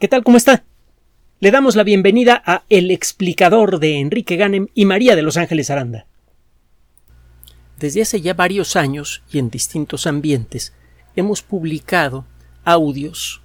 [0.00, 0.24] ¿Qué tal?
[0.24, 0.64] ¿Cómo está?
[1.38, 5.70] Le damos la bienvenida a El explicador de Enrique Ganem y María de Los Ángeles
[5.70, 6.06] Aranda.
[7.78, 10.72] Desde hace ya varios años y en distintos ambientes
[11.14, 12.26] hemos publicado
[12.64, 13.40] audios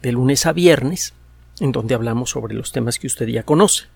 [0.00, 1.14] de lunes a viernes
[1.58, 3.86] en donde hablamos sobre los temas que usted ya conoce.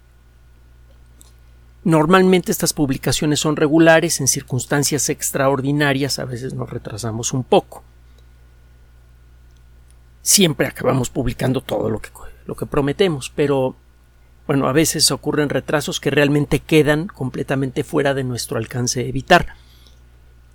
[1.85, 7.85] Normalmente estas publicaciones son regulares, en circunstancias extraordinarias a veces nos retrasamos un poco
[10.23, 12.11] siempre acabamos publicando todo lo que,
[12.47, 13.77] lo que prometemos, pero
[14.47, 19.55] bueno, a veces ocurren retrasos que realmente quedan completamente fuera de nuestro alcance evitar.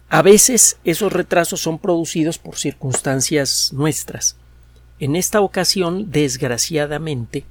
[0.09, 4.37] A veces esos retrasos son producidos por circunstancias nuestras.
[4.99, 7.45] En esta ocasión, desgraciadamente,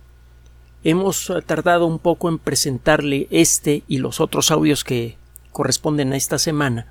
[0.85, 5.17] hemos tardado un poco en presentarle este y los otros audios que
[5.53, 6.87] corresponden a esta semana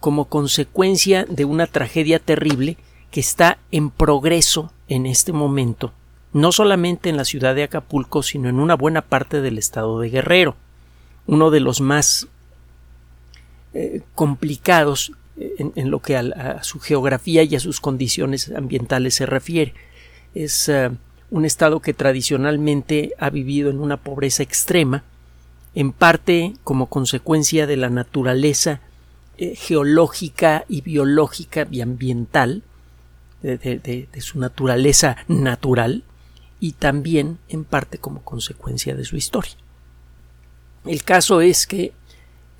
[0.00, 2.76] como consecuencia de una tragedia terrible
[3.10, 5.92] que está en progreso en este momento,
[6.32, 10.10] no solamente en la ciudad de Acapulco, sino en una buena parte del estado de
[10.10, 10.56] Guerrero,
[11.26, 12.28] uno de los más
[13.74, 19.26] eh, complicados eh, en, lo que a, su geografía y a sus condiciones ambientales se
[19.26, 19.74] refiere.
[20.34, 20.90] Es eh,
[21.30, 25.04] un estado que tradicionalmente ha vivido en una pobreza extrema,
[25.74, 28.80] en parte como consecuencia de la naturaleza
[29.36, 32.64] geológica y biológica y ambiental
[33.42, 36.04] de, su naturaleza natural
[36.60, 39.54] y también en parte como consecuencia de su historia.
[40.84, 41.92] El caso es que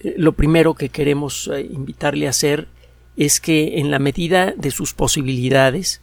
[0.01, 2.69] eh, lo primero que queremos eh, invitarle a hacer
[3.17, 6.01] es que en la medida de sus posibilidades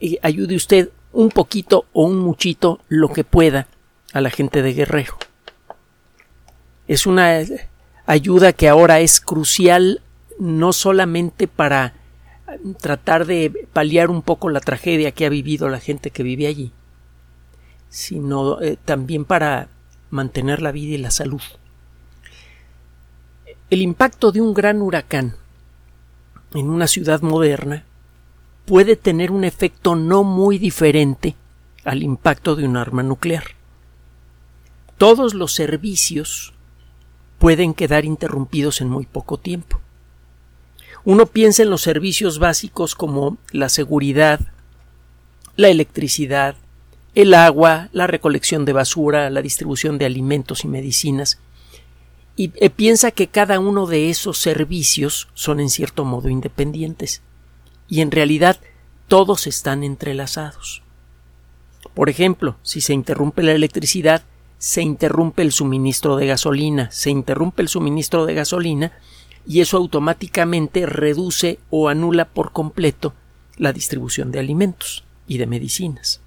[0.00, 3.68] eh, ayude usted un poquito o un muchito lo que pueda
[4.12, 5.16] a la gente de Guerrero.
[6.88, 7.40] Es una
[8.04, 10.02] ayuda que ahora es crucial
[10.38, 11.94] no solamente para
[12.80, 16.72] tratar de paliar un poco la tragedia que ha vivido la gente que vive allí,
[17.88, 19.68] sino eh, también para
[20.10, 21.42] mantener la vida y la salud.
[23.68, 25.34] El impacto de un gran huracán
[26.54, 27.84] en una ciudad moderna
[28.64, 31.36] puede tener un efecto no muy diferente
[31.84, 33.44] al impacto de un arma nuclear.
[34.98, 36.54] Todos los servicios
[37.38, 39.80] pueden quedar interrumpidos en muy poco tiempo.
[41.06, 44.40] Uno piensa en los servicios básicos como la seguridad,
[45.54, 46.56] la electricidad,
[47.14, 51.38] el agua, la recolección de basura, la distribución de alimentos y medicinas,
[52.34, 57.22] y eh, piensa que cada uno de esos servicios son en cierto modo independientes,
[57.88, 58.58] y en realidad
[59.06, 60.82] todos están entrelazados.
[61.94, 64.24] Por ejemplo, si se interrumpe la electricidad,
[64.58, 68.92] se interrumpe el suministro de gasolina, se interrumpe el suministro de gasolina,
[69.46, 73.14] y eso automáticamente reduce o anula por completo
[73.56, 76.20] la distribución de alimentos y de medicinas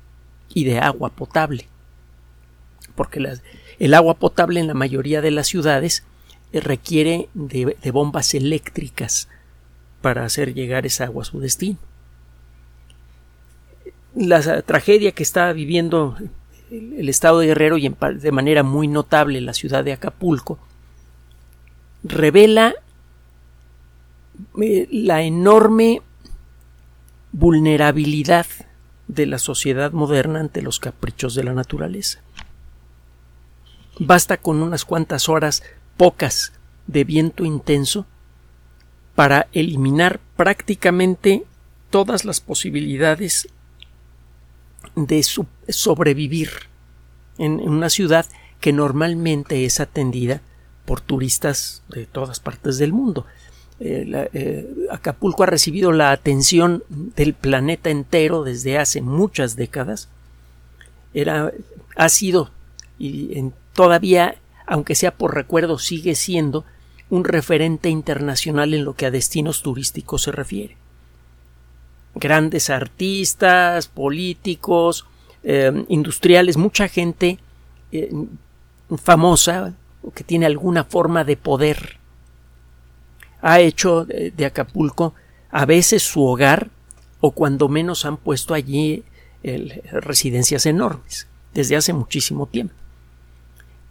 [0.53, 1.68] y de agua potable.
[2.96, 3.24] Porque
[3.79, 6.03] el agua potable en la mayoría de las ciudades
[6.53, 9.28] eh, requiere de, de bombas eléctricas
[10.02, 11.78] para hacer llegar esa agua a su destino.
[14.16, 16.18] La tragedia que está viviendo
[16.72, 20.59] el estado de Guerrero y de manera muy notable la ciudad de Acapulco
[22.03, 22.75] revela
[24.61, 26.01] eh, la enorme
[27.31, 28.47] vulnerabilidad
[29.07, 32.22] de la sociedad moderna ante los caprichos de la naturaleza.
[33.99, 35.63] Basta con unas cuantas horas
[35.97, 36.53] pocas
[36.88, 38.05] de viento intenso
[39.16, 41.44] para eliminar prácticamente
[41.89, 43.49] todas las posibilidades
[44.95, 46.49] de sobrevivir
[47.38, 48.25] en una ciudad
[48.59, 50.41] que normalmente es atendida
[50.85, 53.25] por turistas de todas partes del mundo.
[53.81, 60.09] Eh, eh, Acapulco ha recibido la atención del planeta entero desde hace muchas décadas.
[61.13, 61.53] Era,
[61.95, 62.51] ha sido
[62.97, 64.35] y todavía,
[64.67, 66.66] aunque sea por recuerdo, sigue siendo
[67.09, 70.75] un referente internacional en lo que a destinos turísticos se refiere.
[72.16, 75.06] Grandes artistas, políticos,
[75.44, 77.40] eh, industriales, mucha gente
[78.97, 79.73] famosa
[80.14, 81.98] que tiene alguna forma de poder
[83.41, 85.14] ha hecho de Acapulco
[85.50, 86.70] a veces su hogar
[87.20, 89.03] o cuando menos han puesto allí
[89.91, 92.76] residencias enormes desde hace muchísimo tiempo.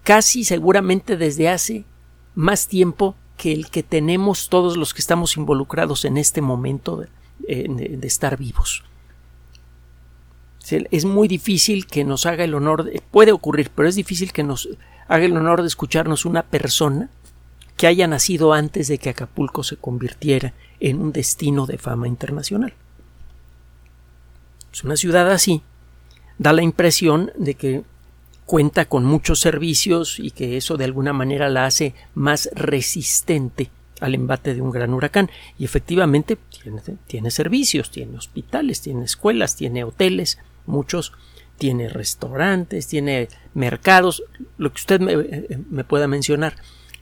[0.04, 1.84] Casi seguramente desde hace
[2.34, 7.98] más tiempo que el que tenemos todos los que estamos involucrados en este momento de,
[8.02, 8.84] estar vivos.
[10.70, 14.68] Es muy difícil que nos haga el honor, puede ocurrir, pero es difícil que nos
[15.06, 17.10] haga el honor de escucharnos una persona
[17.78, 22.74] que haya nacido antes de que Acapulco se convirtiera en un destino de fama internacional.
[24.70, 25.62] Es una ciudad así
[26.38, 27.82] da la impresión de que
[28.46, 33.70] cuenta con muchos servicios y que eso de alguna manera la hace más resistente
[34.00, 35.30] al embate de un gran huracán.
[35.56, 41.12] Y efectivamente tiene, tiene servicios, tiene hospitales, tiene escuelas, tiene hoteles, muchos,
[41.58, 44.24] tiene restaurantes, tiene mercados,
[44.56, 46.56] lo que usted me, eh, me pueda mencionar.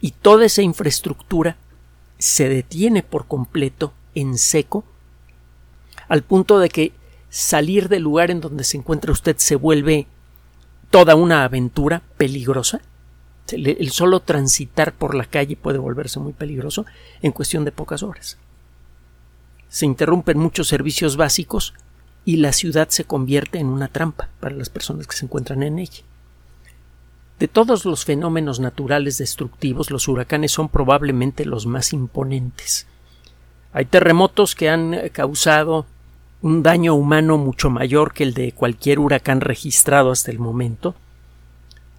[0.07, 1.57] Y toda esa infraestructura
[2.17, 4.85] se detiene por completo en seco
[6.07, 6.93] al punto de que
[7.29, 10.07] salir del lugar en donde se encuentra usted se vuelve
[10.93, 12.83] toda una aventura peligrosa.
[13.51, 16.87] El solo transitar por la calle puede volverse muy peligroso
[17.21, 18.39] en cuestión de pocas horas.
[19.69, 21.75] Se interrumpen muchos servicios básicos
[22.25, 25.81] y la ciudad se convierte en una trampa para las personas que se encuentran en
[25.81, 26.05] ella.
[27.39, 32.87] De todos los fenómenos naturales destructivos, los huracanes son probablemente los más imponentes.
[33.75, 35.85] Hay terremotos que han causado
[36.41, 40.95] un daño humano mucho mayor que el de cualquier huracán registrado hasta el momento.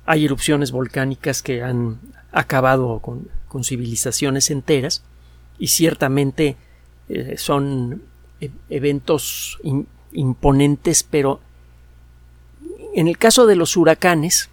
[0.08, 2.00] Hay erupciones volcánicas que han
[2.32, 3.30] acabado con,
[3.64, 5.04] civilizaciones enteras
[5.58, 6.58] y ciertamente
[7.10, 8.04] eh, son
[8.40, 9.58] e, eventos
[10.12, 11.42] imponentes, pero
[12.94, 14.52] en el caso de los huracanes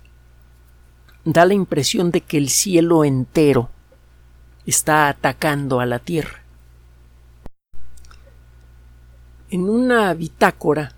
[1.25, 3.71] da la impresión de que el cielo entero
[4.67, 6.45] está atacando a la Tierra.
[9.55, 10.93] en una bitácora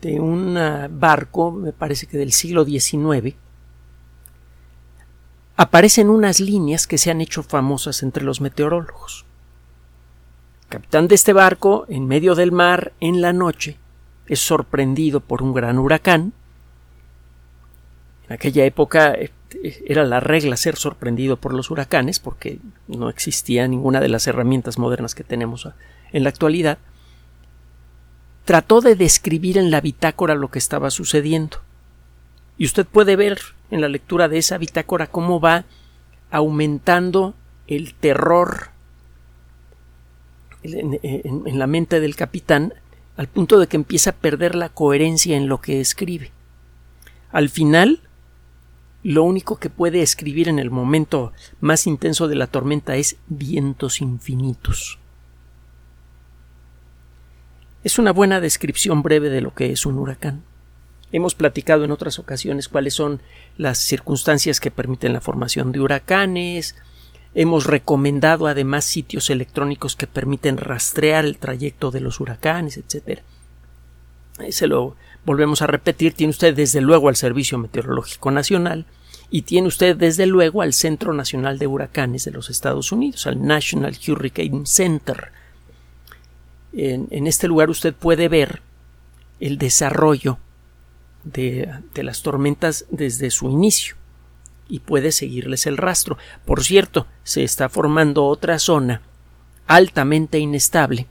[0.00, 0.56] de un
[1.00, 3.34] barco, me parece que del siglo XIX,
[5.56, 9.24] aparecen unas líneas que se han hecho famosas entre los meteorólogos.
[10.68, 13.78] capitán de este barco, en medio del mar, en la noche,
[14.28, 16.32] es sorprendido por un gran huracán.
[18.28, 19.32] En aquella época eh,
[19.86, 22.58] era la regla ser sorprendido por los huracanes, porque
[22.88, 25.68] no existía ninguna de las herramientas modernas que tenemos
[26.12, 26.78] en la actualidad
[28.44, 31.58] trató de describir en la bitácora lo que estaba sucediendo.
[32.58, 33.40] Y usted puede ver
[33.70, 35.64] en la lectura de esa bitácora cómo va
[36.30, 37.34] aumentando
[37.66, 38.70] el terror
[40.62, 42.74] en, la mente del capitán
[43.16, 46.30] al punto de que empieza a perder la coherencia en lo que escribe.
[47.30, 48.00] Al final,
[49.02, 54.00] lo único que puede escribir en el momento más intenso de la tormenta es vientos
[54.00, 54.98] infinitos.
[57.82, 60.44] Es una buena descripción breve de lo que es un huracán.
[61.10, 63.20] Hemos platicado en otras ocasiones cuáles son
[63.58, 66.76] las circunstancias que permiten la formación de huracanes.
[67.34, 73.20] Hemos recomendado además sitios electrónicos que permiten rastrear el trayecto de los huracanes, etc.
[74.50, 76.14] Se lo volvemos a repetir.
[76.14, 78.86] Tiene usted desde luego al Servicio Meteorológico Nacional
[79.30, 83.44] y tiene usted desde luego al Centro Nacional de Huracanes de los Estados Unidos, al
[83.44, 85.32] National Hurricane Center,
[86.72, 88.62] en, este lugar usted puede ver
[89.40, 90.38] el desarrollo
[91.24, 93.96] de, las tormentas desde su inicio
[94.68, 96.16] y puede seguirles el rastro.
[96.46, 99.02] Por cierto, se está formando otra zona
[99.66, 101.06] altamente inestable,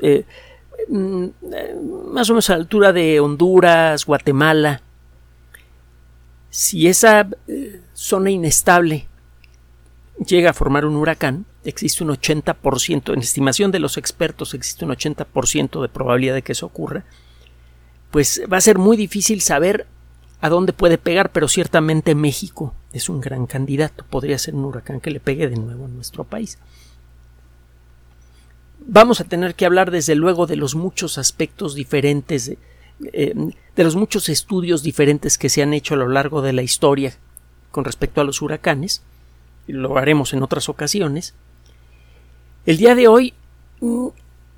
[0.00, 0.24] eh,
[0.88, 4.82] más o menos a la altura de Honduras, Guatemala.
[6.50, 9.08] Si esa eh, zona inestable
[10.24, 14.92] llega a formar un huracán, existe un 80%, en estimación de los expertos existe un
[14.92, 17.04] 80% de probabilidad de que eso ocurra,
[18.10, 19.86] pues va a ser muy difícil saber
[20.40, 25.00] a dónde puede pegar, pero ciertamente México es un gran candidato, podría ser un huracán
[25.00, 26.58] que le pegue de nuevo a nuestro país.
[28.86, 32.58] Vamos a tener que hablar desde luego de los muchos aspectos diferentes, de,
[33.12, 33.34] eh,
[33.74, 37.16] de los muchos estudios diferentes que se han hecho a lo largo de la historia
[37.70, 39.02] con respecto a los huracanes,
[39.66, 41.34] lo haremos en otras ocasiones,
[42.66, 43.34] el día de hoy,
[43.80, 44.08] mm,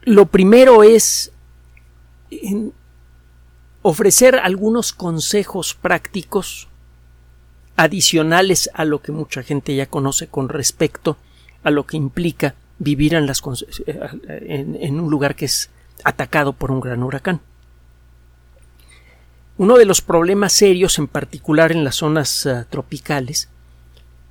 [0.03, 1.33] lo primero es
[3.83, 6.69] ofrecer algunos consejos prácticos
[7.77, 11.17] adicionales a lo que mucha gente ya conoce con respecto
[11.63, 13.43] a lo que implica vivir en, las,
[13.87, 15.71] en, un lugar que es
[16.05, 17.41] atacado por un gran huracán.
[19.59, 23.49] Uno de los problemas serios, en particular en las zonas ah, tropicales,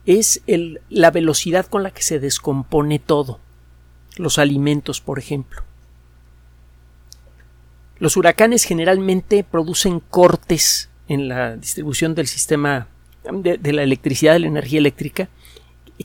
[0.05, 0.41] es
[0.89, 3.39] la velocidad con la que se descompone todo
[4.17, 5.63] los alimentos, por ejemplo.
[7.97, 12.87] Los huracanes generalmente producen cortes en la distribución del sistema
[13.31, 15.29] de, la electricidad, de la energía eléctrica,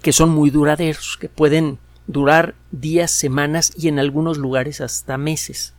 [0.01, 1.79] que son muy duraderos, que pueden
[2.13, 5.75] durar días, semanas y en algunos lugares hasta meses.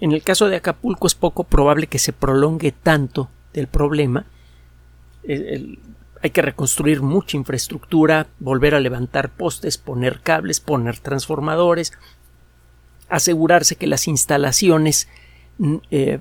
[0.00, 4.24] En el caso de Acapulco es poco probable que se prolongue tanto el problema.
[5.26, 11.92] Hay que reconstruir mucha infraestructura, volver a levantar postes, poner cables, poner transformadores,
[13.08, 15.08] asegurarse que las instalaciones
[15.58, 16.18] mm, eh,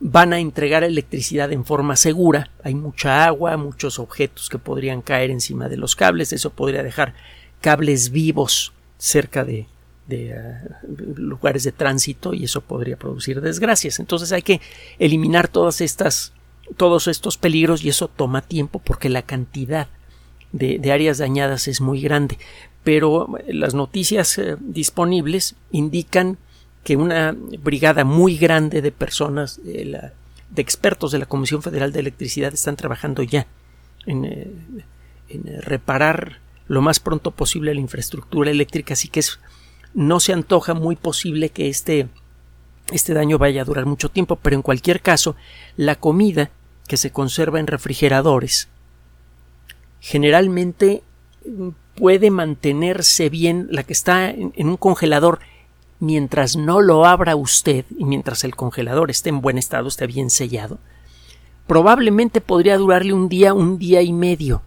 [0.00, 2.50] van a entregar electricidad en forma segura.
[2.64, 6.32] Hay mucha agua, muchos objetos que podrían caer encima de los cables.
[6.32, 7.14] Eso podría dejar
[7.60, 8.72] cables vivos
[9.02, 9.66] cerca de,
[10.06, 13.98] de uh, lugares de tránsito y eso podría producir desgracias.
[13.98, 14.60] Entonces hay que
[15.00, 16.32] eliminar todas estas,
[16.76, 19.88] todos estos peligros y eso toma tiempo porque la cantidad
[20.52, 22.38] de, de áreas dañadas es muy grande.
[22.84, 26.38] Pero las noticias eh, disponibles indican
[26.84, 30.12] que una brigada muy grande de personas, de,
[30.56, 33.46] expertos de la Comisión Federal de Electricidad están trabajando ya
[34.06, 34.52] eh,
[35.28, 39.40] en, reparar lo más pronto posible la infraestructura eléctrica, así que es,
[39.94, 42.08] no se antoja muy posible que este,
[42.90, 45.36] este daño vaya a durar mucho tiempo, pero en cualquier caso,
[45.76, 46.50] la comida
[46.86, 48.68] que se conserva en refrigeradores
[50.00, 51.02] generalmente
[51.94, 55.40] puede mantenerse bien, la que está en, en un congelador
[56.00, 60.30] mientras no lo abra usted y mientras el congelador esté en buen estado, esté bien
[60.30, 60.78] sellado,
[61.66, 64.62] probablemente podría durarle un día, un día y medio,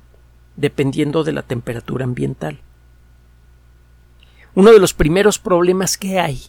[0.56, 2.60] dependiendo de la temperatura ambiental.
[4.54, 6.42] Uno de los primeros problemas que hay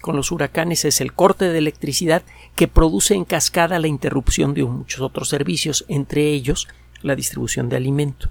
[0.00, 2.22] con los huracanes es el corte de electricidad
[2.56, 6.68] que produce en cascada la interrupción de muchos otros servicios, entre ellos
[7.00, 8.28] la distribución de alimento.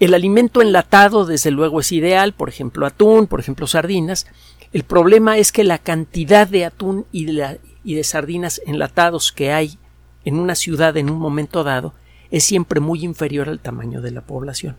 [0.00, 4.26] El alimento enlatado, desde luego, es ideal, por ejemplo, atún, por ejemplo, sardinas.
[4.72, 9.78] El problema es que la cantidad de atún y de, sardinas enlatados que hay
[10.24, 11.94] en una ciudad en un momento dado
[12.32, 14.76] es siempre muy inferior al tamaño de la población.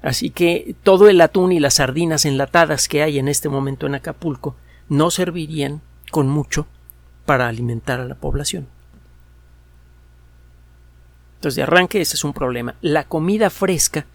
[0.00, 3.96] Así que todo el atún y las sardinas enlatadas que hay en este momento en
[3.96, 4.54] Acapulco
[4.88, 6.66] no servirían con mucho
[7.26, 8.68] para alimentar a la población.
[11.34, 12.76] Entonces, de arranque, ese es un problema.
[12.80, 14.06] La comida fresca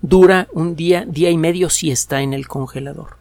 [0.00, 3.16] dura un día, día y medio si está en el congelador.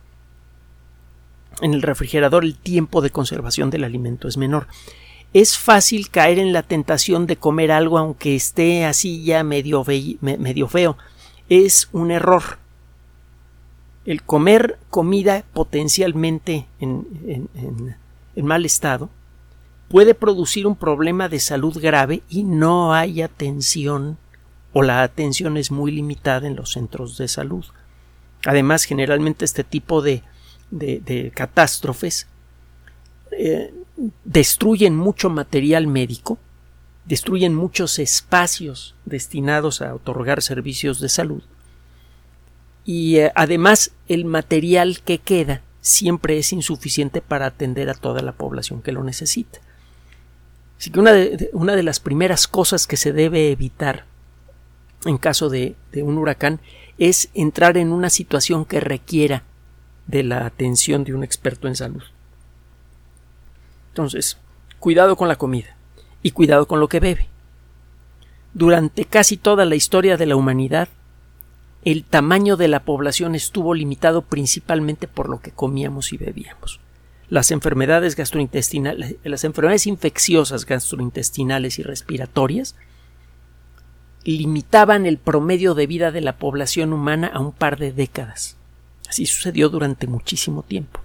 [1.62, 4.68] En el refrigerador el tiempo de conservación del alimento es menor.
[5.34, 9.86] Es fácil caer en la tentación de comer algo aunque esté así ya medio,
[10.22, 10.98] medio feo.
[11.50, 12.58] Es un error.
[14.06, 17.06] El comer comida potencialmente en,
[18.36, 19.10] mal estado
[19.88, 24.18] puede producir un problema de salud grave y no hay atención
[24.74, 27.66] o la atención es muy limitada en los centros de salud.
[28.46, 30.24] Además, generalmente este tipo de,
[30.72, 32.28] de, de catástrofes
[33.32, 33.74] eh,
[34.24, 36.38] destruyen mucho material médico,
[37.06, 41.44] destruyen muchos espacios destinados a otorgar servicios de salud
[42.86, 48.32] y eh, además el material que queda siempre es insuficiente para atender a toda la
[48.32, 49.60] población que lo necesita.
[50.80, 54.06] Así que una de, una de las primeras cosas que se debe evitar
[55.06, 56.62] en caso de, de un huracán
[56.98, 59.44] es entrar en una situación que requiera
[60.08, 62.04] de la atención de un experto en salud.
[63.90, 64.38] Entonces,
[64.80, 65.76] cuidado con la comida
[66.24, 67.28] y cuidado con lo que bebe.
[68.54, 70.90] Durante casi toda la historia de la humanidad,
[71.84, 76.80] el tamaño de la población estuvo limitado principalmente por lo que comíamos y bebíamos
[77.30, 82.76] las enfermedades gastrointestinales, las enfermedades infecciosas gastrointestinales y respiratorias
[84.24, 88.58] limitaban el promedio de vida de la población humana a un par de décadas.
[89.08, 91.00] Así sucedió durante muchísimo tiempo.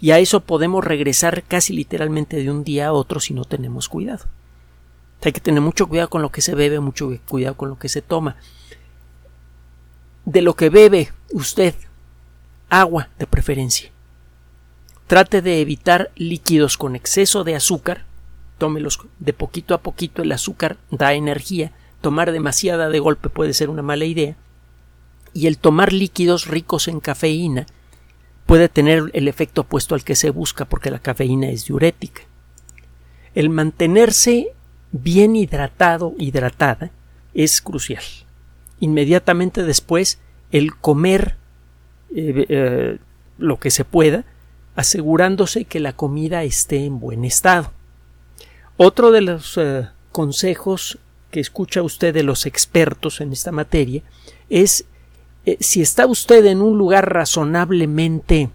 [0.00, 3.88] Y a eso podemos regresar casi literalmente de un día a otro si no tenemos
[3.88, 4.26] cuidado.
[5.22, 7.88] Hay que tener mucho cuidado con lo que se bebe, mucho cuidado con lo que
[7.88, 8.36] se toma.
[10.24, 11.74] De lo que bebe usted,
[12.70, 13.90] agua de preferencia.
[15.06, 18.04] Trate de evitar líquidos con exceso de azúcar.
[18.58, 20.22] Tómelos de poquito a poquito.
[20.22, 21.72] El azúcar da energía.
[22.00, 24.36] Tomar demasiada de golpe puede ser una mala idea.
[25.34, 27.66] Y el tomar líquidos ricos en cafeína
[28.50, 32.22] puede tener el efecto opuesto al que se busca porque la cafeína es diurética.
[33.32, 34.48] El mantenerse
[34.90, 36.90] bien hidratado, hidratada,
[37.32, 38.02] es crucial.
[38.80, 40.18] Inmediatamente después,
[40.50, 41.36] el comer
[42.12, 42.98] eh, eh,
[43.38, 44.24] lo que se pueda,
[44.74, 47.70] asegurándose que la comida esté en buen estado.
[48.76, 50.98] Otro de los eh, consejos
[51.30, 54.02] que escucha usted de los expertos en esta materia
[54.48, 54.86] es
[55.50, 58.50] eh, si está usted en un lugar razonablemente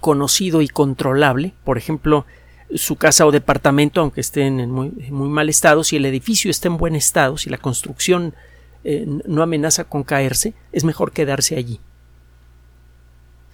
[0.00, 2.26] conocido y controlable, por ejemplo,
[2.74, 6.76] su casa o departamento, aunque esté en muy, mal estado, si el edificio está en
[6.76, 8.34] buen estado, si la construcción
[8.84, 11.80] eh, no amenaza con caerse, es mejor quedarse allí.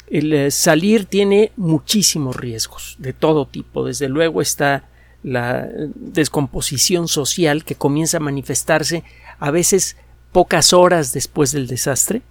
[0.08, 3.84] El eh, salir tiene muchísimos riesgos de todo tipo.
[3.84, 4.84] Desde luego está
[5.22, 9.04] la descomposición social que comienza a manifestarse
[9.38, 9.96] a veces
[10.32, 12.22] pocas horas después del desastre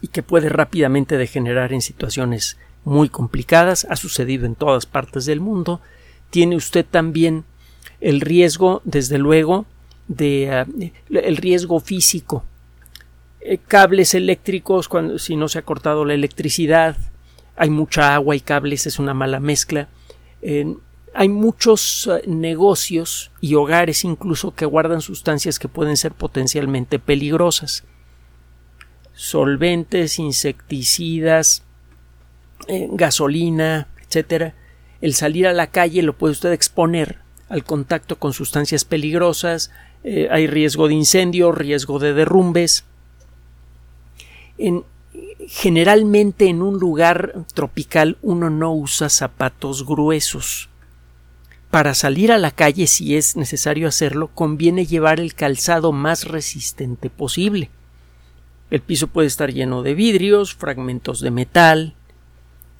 [0.00, 5.40] y que puede rápidamente degenerar en situaciones muy complicadas, ha sucedido en todas partes del
[5.40, 5.80] mundo.
[6.30, 7.44] Tiene usted también
[8.00, 9.66] el riesgo, desde luego,
[10.08, 12.44] de eh, el riesgo físico.
[13.40, 16.96] Eh, cables eléctricos, cuando, si no se ha cortado la electricidad,
[17.56, 19.88] hay mucha agua y cables, es una mala mezcla.
[21.14, 27.84] Hay muchos eh, negocios y hogares incluso que guardan sustancias que pueden ser potencialmente peligrosas.
[29.12, 31.64] Solventes, insecticidas,
[32.92, 34.54] gasolina, etcétera.
[35.00, 37.18] El salir a la calle lo puede usted exponer
[37.50, 39.72] al contacto con sustancias peligrosas,
[40.04, 42.84] eh, hay riesgo de incendio, riesgo de derrumbes.
[44.56, 44.84] En,
[45.48, 50.69] generalmente en un lugar tropical uno no usa zapatos gruesos.
[51.70, 57.10] Para salir a la calle, si es necesario hacerlo, conviene llevar el calzado más resistente
[57.10, 57.70] posible.
[58.70, 61.94] El piso puede estar lleno de vidrios, fragmentos de metal,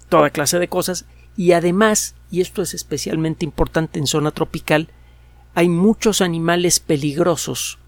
[0.09, 1.07] toda clase de cosas,
[1.37, 4.89] y además, y esto es especialmente importante en zona tropical,
[5.55, 7.79] hay muchos animales peligrosos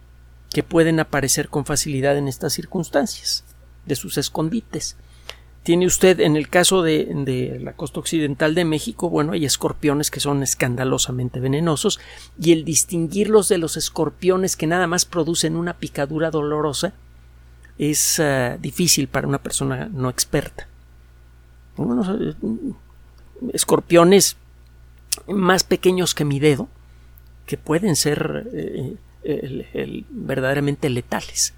[0.50, 3.44] que pueden aparecer con facilidad en estas circunstancias,
[3.86, 4.96] de sus escondites.
[5.62, 10.18] Tiene usted, en el caso de, la costa occidental de México, bueno, hay escorpiones que
[10.18, 12.00] son escandalosamente venenosos,
[12.40, 16.94] y el distinguirlos de los escorpiones que nada más producen una picadura dolorosa
[17.78, 20.66] es uh, difícil para una persona no experta.
[21.76, 22.08] Unos
[23.52, 24.36] escorpiones
[25.28, 26.68] más pequeños que mi dedo,
[27.46, 28.96] que pueden ser eh,
[30.10, 31.54] verdaderamente letales.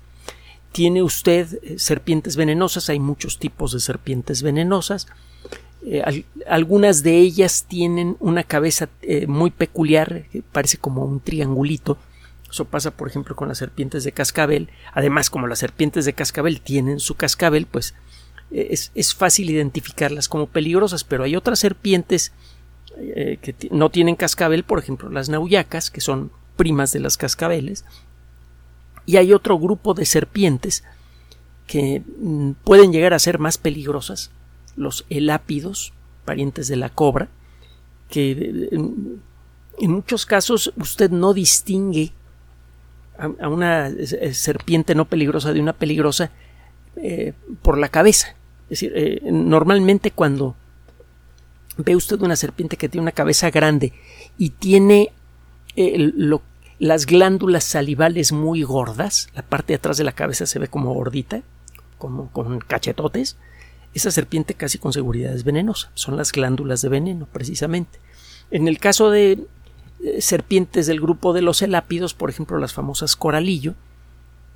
[0.75, 5.07] Tiene usted eh, serpientes venenosas, hay muchos tipos de serpientes venenosas.
[5.87, 8.89] Eh, algunas de ellas tienen una cabeza
[9.27, 11.97] muy peculiar, que parece como un triangulito.
[12.51, 14.69] Eso pasa, por ejemplo, con las serpientes de cascabel.
[14.93, 17.95] Además, como las serpientes de cascabel tienen su cascabel, pues
[18.51, 22.33] es, es fácil identificarlas como peligrosas, pero hay otras serpientes
[22.97, 27.85] eh, que no tienen cascabel, por ejemplo, las nauyacas, que son primas de las cascabeles,
[29.07, 30.85] y hay otro grupo de serpientes
[31.67, 34.31] que mm, pueden llegar a ser más peligrosas,
[34.77, 35.93] los elápidos,
[36.25, 37.29] parientes de la cobra,
[38.09, 42.13] que eh, en, muchos casos usted no distingue
[43.19, 46.31] a, una eh, serpiente no peligrosa de una peligrosa
[47.63, 48.37] por la cabeza.
[48.71, 50.55] Es decir, normalmente cuando
[51.77, 53.93] ve usted una serpiente que tiene una cabeza grande
[54.39, 55.13] y tiene
[55.77, 56.13] eh,
[56.79, 60.93] las glándulas salivales muy gordas, la parte de atrás de la cabeza se ve como
[60.93, 61.43] gordita,
[61.99, 63.37] como con cachetotes,
[63.95, 68.01] esa serpiente casi con seguridad es venenosa, son las glándulas de veneno precisamente.
[68.51, 69.47] En el caso de
[70.03, 73.75] eh, serpientes del grupo de los elápidos, por ejemplo las famosas coralillo,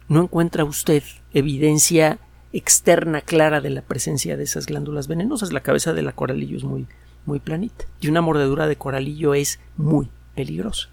[0.09, 1.03] no encuentra usted
[1.33, 2.19] evidencia
[2.53, 5.53] externa clara de la presencia de esas glándulas venenosas.
[5.53, 6.87] La cabeza de la coralillo es muy,
[7.27, 10.89] muy planita y una mordedura de coralillo es muy peligrosa.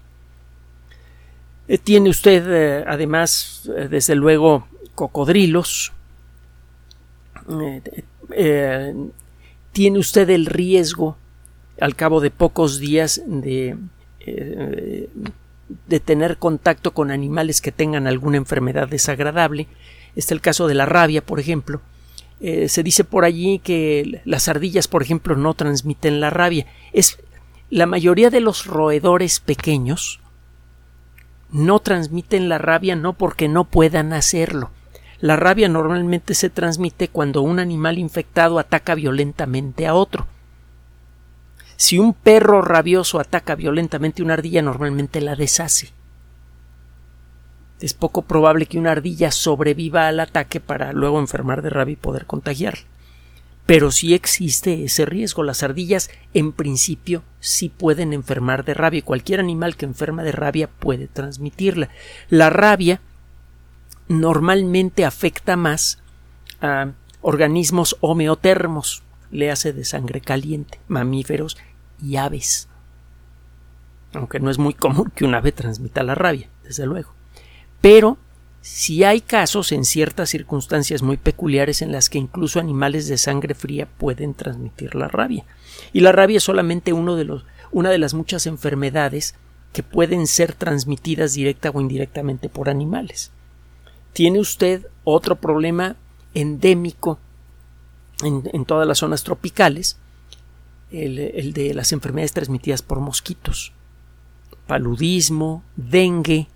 [1.68, 5.92] Eh, tiene usted eh, además, eh, desde luego, cocodrilos.
[9.72, 11.16] tiene usted el riesgo,
[11.80, 13.76] al cabo de pocos días, de,
[16.04, 19.66] tener contacto con animales que tengan alguna enfermedad desagradable.
[20.10, 21.80] Este es el caso de la rabia, por ejemplo
[22.38, 26.66] se dice por allí que las ardillas, por ejemplo, no transmiten la rabia.
[26.92, 27.18] Es
[27.70, 30.20] la mayoría de los roedores pequeños
[31.50, 34.70] no transmiten la rabia no porque no puedan hacerlo.
[35.20, 40.26] La rabia normalmente se transmite cuando un animal infectado ataca violentamente a otro.
[41.76, 45.92] Si un perro rabioso ataca violentamente a una ardilla, normalmente la deshace
[47.80, 51.96] es poco probable que una ardilla sobreviva al ataque para luego enfermar de rabia y
[51.96, 52.78] poder contagiar.
[53.66, 55.42] Pero sí existe ese riesgo.
[55.42, 59.02] Las ardillas, en principio, sí pueden enfermar de rabia.
[59.02, 61.88] Cualquier animal que enferma de rabia puede transmitirla.
[62.30, 63.00] La rabia
[64.08, 66.00] normalmente afecta más
[66.60, 69.02] a organismos homeotermos,
[69.32, 71.56] le hace de sangre caliente, mamíferos
[72.00, 72.68] y aves.
[74.14, 77.12] Aunque no es muy común que un ave transmita la rabia, desde luego.
[77.80, 78.16] Pero
[78.66, 83.54] si hay casos en ciertas circunstancias muy peculiares en las que incluso animales de sangre
[83.54, 85.44] fría pueden transmitir la rabia.
[85.92, 89.36] Y la rabia es solamente uno de los, una de las muchas enfermedades
[89.72, 93.30] que pueden ser transmitidas directa o indirectamente por animales.
[94.12, 95.94] Tiene usted otro problema
[96.34, 97.20] endémico
[98.24, 99.96] en, todas las zonas tropicales,
[100.90, 103.72] el, el de las enfermedades transmitidas por mosquitos,
[104.66, 106.48] paludismo, dengue,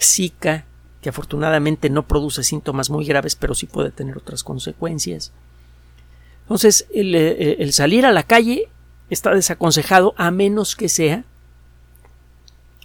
[0.00, 0.64] Zika,
[1.00, 5.32] que afortunadamente no produce síntomas muy graves, pero sí puede tener otras consecuencias.
[6.42, 8.68] Entonces, el, eh, el salir a la calle
[9.10, 11.24] está desaconsejado a menos que sea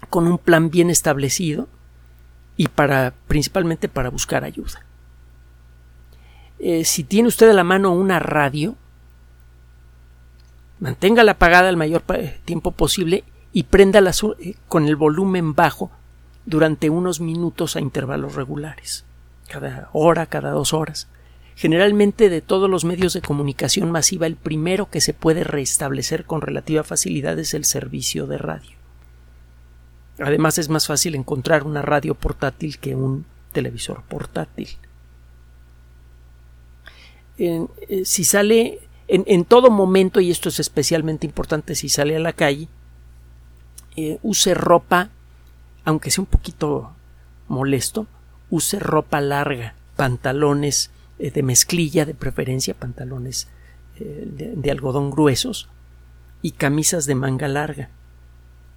[0.10, 1.68] con un plan bien establecido
[2.58, 4.84] y para principalmente para buscar ayuda.
[6.60, 8.76] Eh, si tiene usted a la mano una radio,
[10.80, 12.04] manténgala apagada el mayor
[12.44, 15.90] tiempo posible y préndala eh, con el volumen bajo
[16.50, 19.06] durante unos minutos a intervalos regulares,
[19.48, 21.08] cada hora, cada dos horas.
[21.56, 26.42] Generalmente de todos los medios de comunicación masiva el primero que se puede restablecer con
[26.42, 28.72] relativa facilidad es el servicio de radio.
[30.20, 34.70] Además es más fácil encontrar una radio portátil que un televisor portátil.
[37.38, 37.68] Eh,
[38.06, 42.68] si sale en, todo momento, y esto es especialmente importante si sale a la calle,
[43.96, 45.10] eh, use ropa,
[45.86, 46.92] aunque sea un poquito
[47.48, 48.08] molesto,
[48.50, 53.48] use ropa larga, pantalones eh, de mezclilla de preferencia, pantalones
[54.00, 55.68] eh, de, algodón gruesos
[56.42, 57.90] y camisas de manga larga.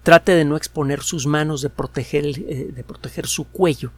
[0.03, 3.91] Trate de no exponer sus manos, de proteger, eh, de proteger su cuello.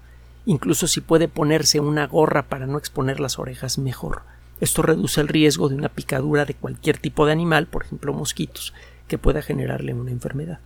[0.45, 4.21] Incluso si puede ponerse una gorra para no exponer las orejas, mejor.
[4.61, 8.73] Esto reduce el riesgo de una picadura de cualquier tipo de animal, por ejemplo mosquitos,
[9.07, 10.59] que pueda generarle una enfermedad.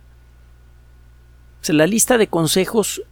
[1.68, 3.02] La lista de consejos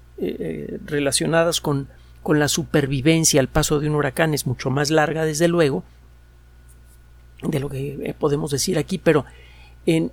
[0.87, 1.89] relacionadas con
[2.29, 5.83] con la supervivencia al paso de un huracán es mucho más larga, desde luego,
[7.43, 9.25] de lo que eh, podemos decir aquí, pero
[9.87, 10.13] en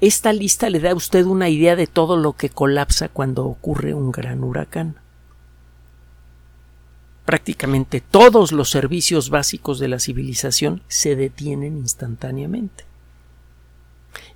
[0.00, 3.92] esta lista le da a usted una idea de todo lo que colapsa cuando ocurre
[3.92, 4.96] un gran huracán.
[7.26, 12.84] Prácticamente todos los servicios básicos de la civilización se detienen instantáneamente.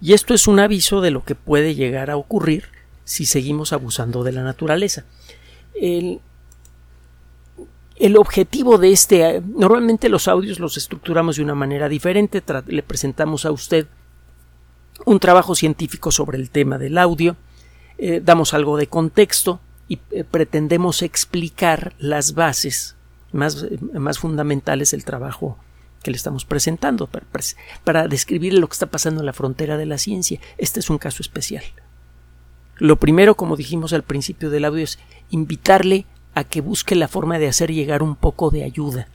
[0.00, 2.64] Y esto es un aviso de lo que puede llegar a ocurrir
[3.08, 5.06] si seguimos abusando de la naturaleza.
[5.74, 6.20] El,
[7.96, 13.46] el objetivo de este, normalmente los audios los estructuramos de una manera diferente, le presentamos
[13.46, 13.86] a usted
[15.06, 17.36] un trabajo científico sobre el tema del audio,
[17.96, 22.94] eh, damos algo de contexto y eh, pretendemos explicar las bases
[23.32, 25.56] más, más, fundamentales del trabajo
[26.02, 27.24] que le estamos presentando para,
[27.84, 30.40] para describir lo que está pasando en la frontera de la ciencia.
[30.58, 31.64] Este es un caso especial.
[32.78, 34.98] Lo primero, como dijimos al principio del audio, es
[35.30, 39.08] invitarle a que busque la forma de hacer llegar un poco de ayuda,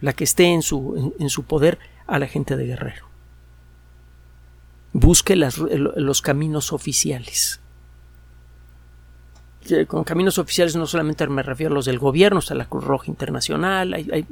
[0.00, 3.06] la que esté en su, en, su poder a la gente de Guerrero.
[4.92, 7.60] Busque los caminos oficiales.
[9.86, 13.06] Con caminos oficiales no solamente me refiero a los del gobierno, a la Cruz Roja
[13.08, 14.26] Internacional, hay,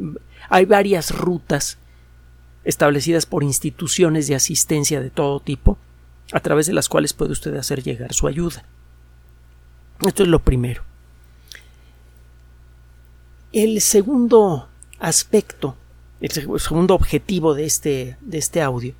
[0.48, 1.78] hay varias rutas
[2.64, 5.78] establecidas por instituciones de asistencia de todo tipo,
[6.32, 8.64] a través de las cuales puede usted hacer llegar su ayuda.
[10.06, 10.82] Esto es lo primero.
[13.52, 15.76] El segundo aspecto,
[16.20, 18.94] el segundo objetivo de este, de este audio,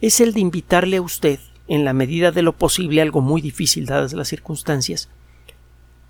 [0.00, 3.86] es el de invitarle a usted, en la medida de lo posible, algo muy difícil
[3.86, 5.08] dadas las circunstancias,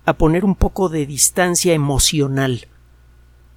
[0.05, 2.67] a poner un poco de distancia emocional,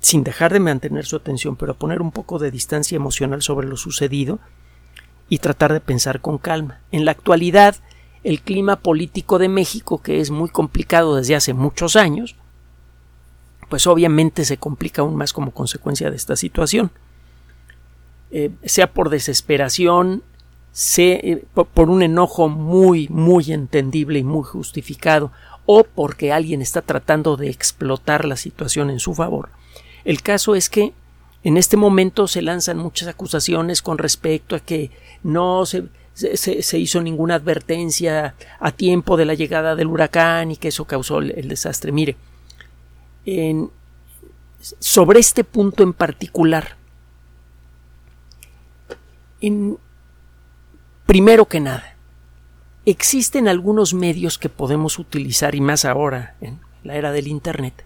[0.00, 3.68] sin dejar de mantener su atención, pero a poner un poco de distancia emocional sobre
[3.68, 4.40] lo sucedido
[5.32, 6.80] y tratar de pensar con calma.
[6.90, 7.76] En la actualidad,
[8.22, 12.36] el clima político de México, que es muy complicado desde hace muchos años,
[13.70, 16.90] pues obviamente se complica aún más como consecuencia de esta situación.
[18.30, 20.22] Eh, sea por desesperación,
[20.70, 21.42] sea eh,
[21.72, 25.32] por un enojo muy, muy entendible y muy justificado,
[25.64, 29.48] o porque alguien está tratando de explotar la situación en su favor.
[30.04, 30.92] El caso es que
[31.42, 34.90] en este momento se lanzan muchas acusaciones con respecto a que
[35.22, 40.68] no se, se, hizo ninguna advertencia a tiempo de la llegada del huracán y que
[40.68, 41.92] eso causó el desastre.
[41.92, 42.16] Mire,
[44.78, 46.76] sobre este punto en particular.
[51.06, 51.96] primero que nada,
[52.86, 57.84] existen algunos medios que podemos utilizar, y más ahora, en la era del Internet,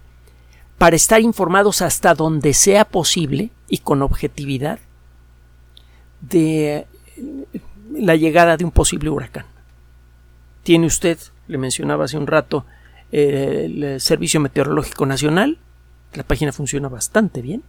[0.79, 4.79] para estar informados hasta donde sea posible y con objetividad
[6.21, 6.87] de
[7.93, 9.47] la llegada de un posible huracán.
[10.63, 12.67] Tiene usted, le mencionaba hace un rato,
[13.13, 15.59] el Servicio Meteorológico Nacional,
[16.15, 17.63] la página funciona bastante bien,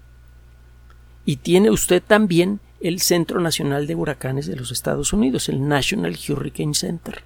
[1.26, 6.18] y tiene usted también el Centro Nacional de Huracanes de los Estados Unidos, el National
[6.28, 7.24] Hurricane Center.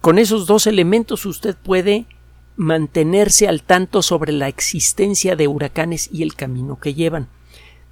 [0.00, 2.06] Con esos dos elementos usted puede
[2.56, 7.28] mantenerse al tanto sobre la existencia de huracanes y el camino que llevan.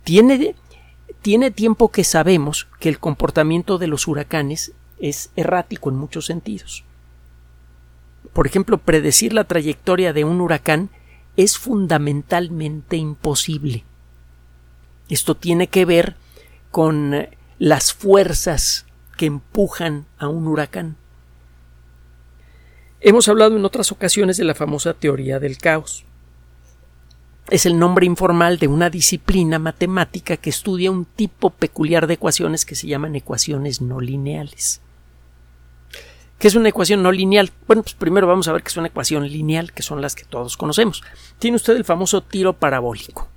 [0.05, 0.55] Tiene,
[1.23, 6.85] tiene tiempo que sabemos que el comportamiento de los huracanes es errático en muchos sentidos.
[8.33, 10.90] Por ejemplo, predecir la trayectoria de un huracán
[11.37, 13.85] es fundamentalmente imposible.
[15.09, 16.16] Esto tiene que ver
[16.71, 20.97] con las fuerzas que empujan a un huracán.
[23.01, 26.05] Hemos hablado en otras ocasiones de la famosa teoría del caos.
[27.50, 32.66] Es el nombre informal de una disciplina matemática que estudia un tipo peculiar de ecuaciones
[32.66, 34.82] que se llaman ecuaciones no lineales.
[36.38, 37.50] ¿Qué es una ecuación no lineal?
[37.66, 40.24] Bueno, pues primero vamos a ver qué es una ecuación lineal, que son las que
[40.24, 41.02] todos conocemos.
[41.38, 43.28] Tiene usted el famoso tiro parabólico.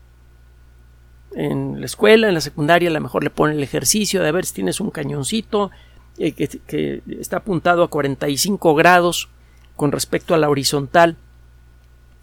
[1.33, 4.33] En la escuela, en la secundaria, a lo mejor le pone el ejercicio de a
[4.33, 5.71] ver si tienes un cañoncito
[6.17, 9.29] eh, que, que está apuntado a 45 grados
[9.77, 11.15] con respecto a la horizontal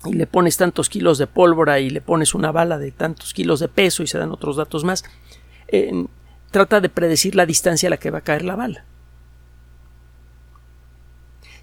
[0.05, 3.61] y le pones tantos kilos de pólvora y le pones una bala de tantos kilos
[3.61, 5.05] de peso y se dan otros datos más,
[5.69, 6.07] eh,
[6.51, 8.85] trata de predecir la distancia a la que va a caer la bala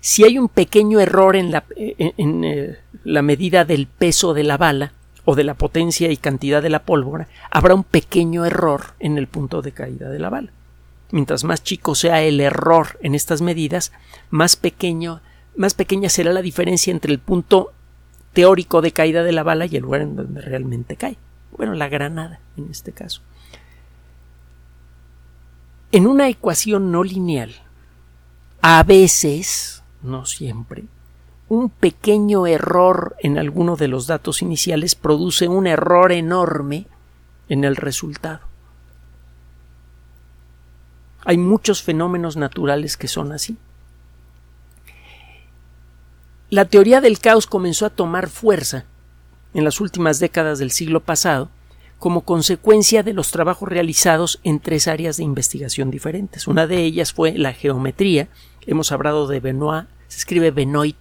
[0.06, 4.56] si hay un pequeño error en, la, en, eh, la, medida del peso de la
[4.56, 4.94] bala
[5.26, 9.26] o de la potencia y cantidad de la pólvora, habrá un pequeño error en el
[9.26, 10.52] punto de caída de la bala.
[11.10, 13.94] Mientras más chico sea el error en estas medidas,
[14.30, 15.22] más pequeño,
[15.58, 17.74] más pequeña será la diferencia entre el punto
[18.36, 21.18] teórico de caída de la bala y el lugar en donde realmente cae.
[21.58, 23.22] Bueno, la granada en este caso.
[25.92, 27.56] En una ecuación no lineal,
[28.62, 30.84] a veces no siempre,
[31.48, 36.88] un pequeño error en alguno de los datos iniciales produce un error enorme
[37.48, 38.42] en el resultado.
[41.24, 43.58] Hay muchos fenómenos naturales que son así.
[46.56, 48.86] La teoría del caos comenzó a tomar fuerza
[49.54, 51.50] en las últimas décadas del siglo pasado
[52.00, 56.48] como consecuencia de los trabajos realizados en tres áreas de investigación diferentes.
[56.48, 58.30] Una de ellas fue la geometría.
[58.66, 60.96] Hemos hablado de Benoit se escribe Benoit,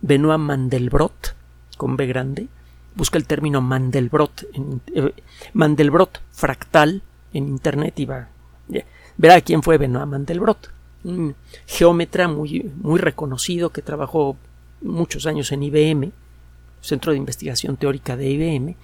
[0.00, 1.36] Benoit Mandelbrot,
[1.76, 2.48] con B grande.
[2.94, 4.46] Busca el término Mandelbrot,
[4.94, 5.12] eh,
[5.52, 7.02] Mandelbrot fractal
[7.34, 8.30] en internet y va.
[9.18, 10.70] verá quién fue Benoit Mandelbrot.
[11.04, 11.36] Un
[11.66, 14.38] geómetra muy, muy reconocido que trabajó
[14.84, 16.12] muchos años en IBM,
[16.80, 18.76] Centro de Investigación Teórica de IBM,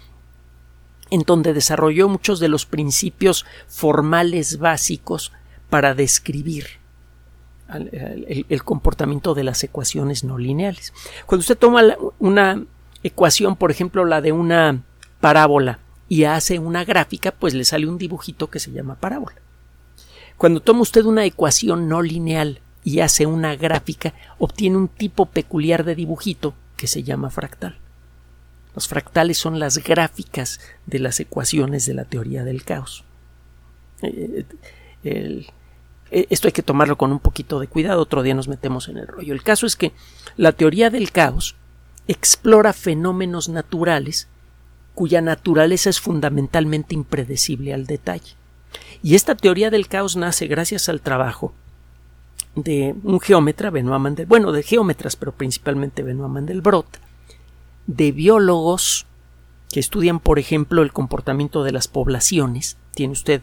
[1.11, 5.33] en donde desarrolló muchos de los principios formales básicos
[5.69, 6.67] para describir
[7.69, 10.93] el, comportamiento de las ecuaciones no lineales.
[11.27, 11.83] Cuando usted toma
[12.19, 12.65] una
[13.03, 14.83] ecuación, por ejemplo, la de una
[15.21, 15.79] parábola,
[16.11, 19.37] y hace una gráfica, pues le sale un dibujito que se llama parábola.
[20.37, 25.85] Cuando toma usted una ecuación no lineal y hace una gráfica, obtiene un tipo peculiar
[25.85, 27.77] de dibujito que se llama fractal.
[28.75, 33.05] Los fractales son las gráficas de las ecuaciones de la teoría del caos.
[34.03, 34.45] Eh,
[35.05, 35.47] eh,
[36.11, 39.07] esto hay que tomarlo con un poquito de cuidado, otro día nos metemos en el
[39.07, 39.33] rollo.
[39.33, 39.93] El caso es que
[40.37, 41.57] la teoría del caos
[42.09, 44.29] explora fenómenos naturales
[44.95, 48.35] cuya naturaleza es fundamentalmente impredecible al detalle.
[49.03, 51.55] Y esta teoría del caos nace gracias al trabajo
[52.55, 56.99] de un geómetra, Benoit Mandel, bueno, de geómetras, pero principalmente Benoit Mandelbrot,
[57.87, 59.07] de biólogos
[59.71, 62.77] que estudian, por ejemplo, el comportamiento de las poblaciones.
[62.95, 63.43] Tiene usted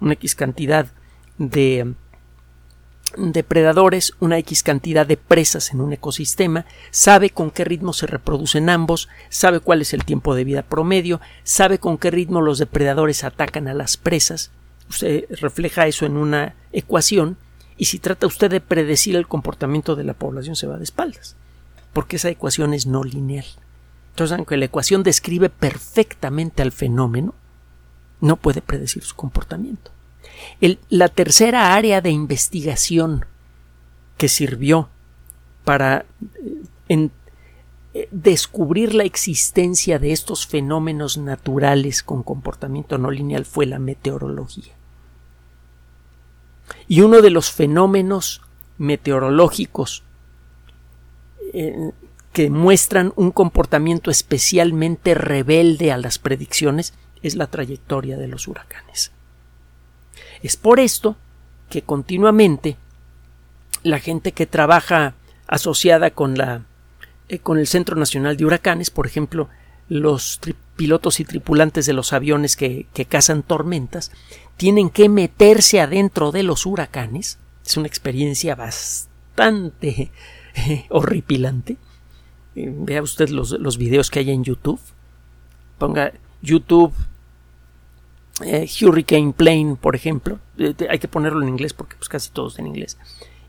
[0.00, 0.86] una X cantidad
[1.38, 1.94] de
[3.16, 8.68] depredadores, una X cantidad de presas en un ecosistema, sabe con qué ritmo se reproducen
[8.68, 13.24] ambos, sabe cuál es el tiempo de vida promedio, sabe con qué ritmo los depredadores
[13.24, 14.50] atacan a las presas.
[14.88, 17.38] Usted refleja eso en una ecuación
[17.76, 21.36] y si trata usted de predecir el comportamiento de la población se va de espaldas,
[21.92, 23.46] porque esa ecuación es no lineal.
[24.10, 27.34] Entonces, aunque la ecuación describe perfectamente al fenómeno,
[28.20, 29.90] no puede predecir su comportamiento
[30.88, 33.24] la tercera área de investigación
[34.16, 34.88] que sirvió
[35.64, 36.06] para
[36.88, 37.08] eh,
[37.94, 44.74] eh, descubrir la existencia de estos fenómenos naturales con comportamiento no lineal fue la meteorología.
[46.88, 48.42] Y uno de los fenómenos
[48.78, 50.02] meteorológicos
[51.52, 51.90] eh,
[52.32, 59.12] que muestran un comportamiento especialmente rebelde a las predicciones es la trayectoria de los huracanes.
[60.42, 61.16] Es por esto
[61.70, 62.76] que continuamente
[63.82, 65.14] la gente que trabaja
[65.46, 66.66] asociada con la
[67.28, 69.48] eh, con el Centro Nacional de Huracanes, por ejemplo,
[69.88, 70.40] los
[70.76, 74.12] pilotos y tripulantes de los aviones que, que cazan tormentas,
[74.56, 77.38] tienen que meterse adentro de los huracanes.
[77.64, 80.10] Es una experiencia bastante
[80.90, 81.76] horripilante.
[82.54, 84.80] Eh, vea usted los, los videos que hay en YouTube.
[85.78, 86.12] Ponga
[86.42, 86.94] YouTube
[88.44, 92.58] eh, Hurricane Plane, por ejemplo, eh, hay que ponerlo en inglés porque pues casi todos
[92.58, 92.98] en inglés,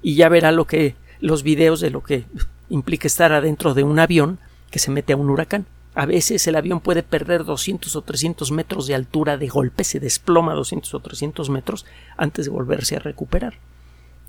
[0.01, 2.25] y ya verá lo que los videos de lo que
[2.69, 4.39] implica estar adentro de un avión
[4.71, 5.65] que se mete a un huracán.
[5.97, 9.99] A veces el avión puede perder 200 o 300 metros de altura de golpe, se
[9.99, 13.55] desploma 200 o 300 metros antes de volverse a recuperar.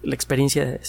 [0.02, 0.80] La experiencia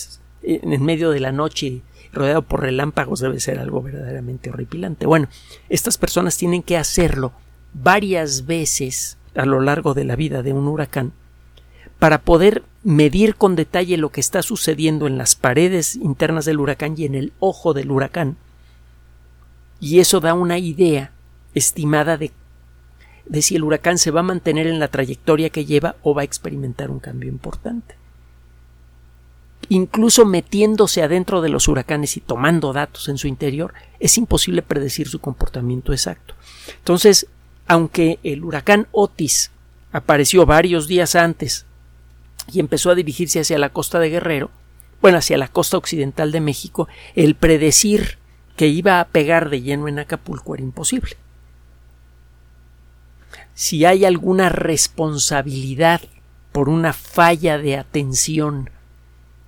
[0.42, 1.82] en medio de la noche
[2.14, 5.06] rodeado por relámpagos debe ser algo verdaderamente horripilante.
[5.06, 5.28] Bueno,
[5.68, 7.34] estas personas tienen que hacerlo
[7.74, 11.12] varias veces a lo largo de la vida de un huracán
[12.00, 16.96] para poder medir con detalle lo que está sucediendo en las paredes internas del huracán
[16.96, 18.38] y en el ojo del huracán.
[19.80, 21.12] Y eso da una idea
[21.54, 22.32] estimada de,
[23.26, 26.22] de si el huracán se va a mantener en la trayectoria que lleva o va
[26.22, 27.96] a experimentar un cambio importante.
[29.70, 35.08] Incluso metiéndose adentro de los huracanes y tomando datos en su interior, es imposible predecir
[35.08, 36.34] su comportamiento exacto.
[36.78, 37.28] Entonces,
[37.68, 39.52] aunque el huracán Otis
[39.92, 41.66] apareció varios días antes
[42.52, 44.50] y empezó a dirigirse hacia la costa de Guerrero,
[45.02, 48.18] bueno, hacia la costa occidental de México, el predecir
[48.60, 51.12] que iba a pegar de lleno en Acapulco era imposible.
[53.54, 56.02] Si hay alguna responsabilidad
[56.52, 58.70] por una falla de atención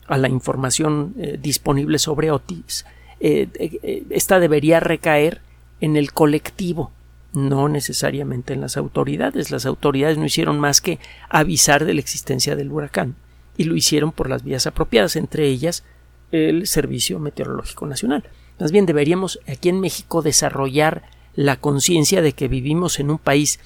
[0.07, 2.85] a la información eh, disponible sobre Otis,
[3.19, 5.41] eh, eh, esta debería recaer
[5.81, 6.93] en el colectivo,
[7.33, 9.51] no necesariamente en las autoridades.
[9.51, 13.15] Las autoridades no hicieron más que avisar de la existencia del huracán
[13.57, 15.83] y lo hicieron por las vías apropiadas, entre ellas
[16.31, 18.23] el Servicio Meteorológico Nacional.
[18.61, 21.01] Más bien deberíamos aquí en México desarrollar
[21.33, 23.59] la conciencia de que vivimos en un país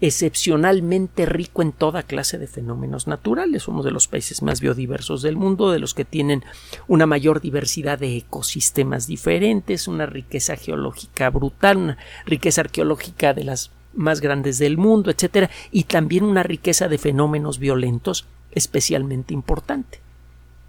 [0.00, 3.62] excepcionalmente rico en toda clase de fenómenos naturales.
[3.62, 6.42] Somos de los países más biodiversos del mundo, de los que tienen
[6.88, 13.70] una mayor diversidad de ecosistemas diferentes, una riqueza geológica brutal, una riqueza arqueológica de las
[13.94, 20.00] más grandes del mundo, etcétera, y también una riqueza de fenómenos violentos especialmente importante.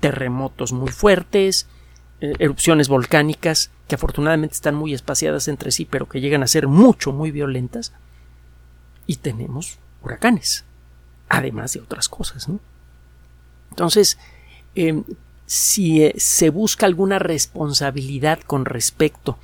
[0.01, 1.67] Terremotos muy fuertes,
[2.21, 7.11] erupciones volcánicas que afortunadamente están muy espaciadas entre sí, pero que llegan a ser mucho,
[7.11, 7.93] muy violentas,
[9.07, 10.63] y tenemos huracanes,
[11.27, 12.47] además de otras cosas.
[13.71, 14.17] Entonces,
[14.75, 15.03] em,
[15.45, 19.37] si eh, se busca alguna responsabilidad con respecto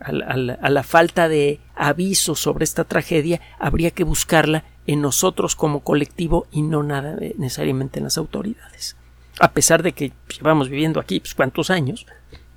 [0.00, 6.46] a la, falta de aviso sobre esta tragedia, habría que buscarla en nosotros como colectivo
[6.50, 8.96] y no nada eh, necesariamente en las autoridades.
[9.40, 12.06] A pesar de que llevamos viviendo aquí pues, cuántos años,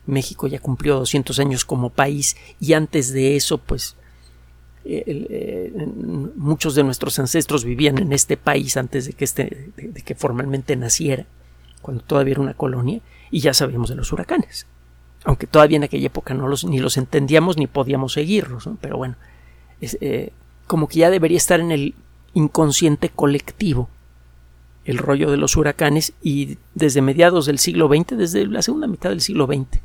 [0.06, 3.96] México ya cumplió 200 años como país y antes de eso pues
[4.90, 5.74] eh,
[6.36, 10.78] muchos de nuestros ancestros vivían en este país antes de que, este, de, que formalmente
[10.78, 11.26] naciera,
[11.82, 14.66] cuando todavía era una colonia, y ya sabíamos de los huracanes.
[15.26, 19.16] Aunque todavía en aquella época no los, ni los entendíamos ni podíamos seguirlos, pero bueno,
[19.82, 20.32] eh,
[20.68, 21.94] como que ya debería estar en el
[22.34, 23.90] inconsciente colectivo
[24.88, 29.10] el rollo de los huracanes y desde mediados del siglo XX, desde la segunda mitad
[29.10, 29.82] del siglo XX,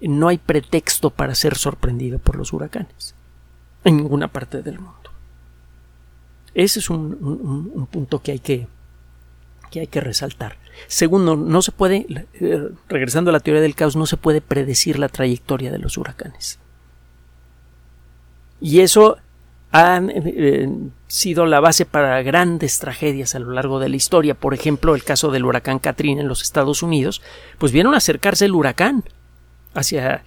[0.00, 3.14] no hay pretexto para ser sorprendido por los huracanes
[3.84, 5.10] en ninguna parte del mundo.
[6.52, 8.66] Ese es un, punto que hay que,
[9.70, 10.58] que hay que resaltar.
[10.88, 14.98] Segundo, no se puede, eh, regresando a la teoría del caos, no se puede predecir
[14.98, 16.58] la trayectoria de los huracanes.
[18.60, 19.18] Y eso
[19.74, 20.68] ha eh,
[21.08, 24.34] sido la base para grandes tragedias a lo largo de la historia.
[24.34, 27.22] Por ejemplo, el caso del huracán Katrina en los Estados Unidos,
[27.58, 29.04] pues vieron acercarse el huracán
[29.74, 30.22] hacia,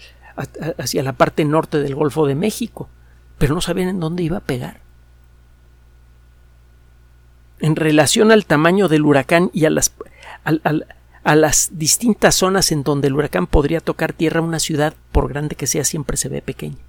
[0.77, 2.89] hacia la parte norte del Golfo de México
[3.37, 4.81] pero no sabían en dónde iba a pegar.
[7.59, 9.93] En relación al tamaño del huracán y a las,
[10.43, 15.55] a las distintas zonas en donde el huracán podría tocar tierra, una ciudad, por grande
[15.55, 16.86] que sea, siempre se ve pequeña.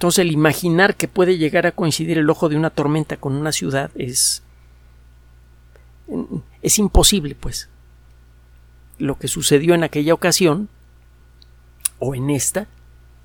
[0.00, 3.52] Entonces el imaginar que puede llegar a coincidir el ojo de una tormenta con una
[3.52, 4.42] ciudad es
[6.62, 7.68] es imposible, pues.
[8.96, 10.70] Lo que sucedió en aquella ocasión
[11.98, 12.66] o en esta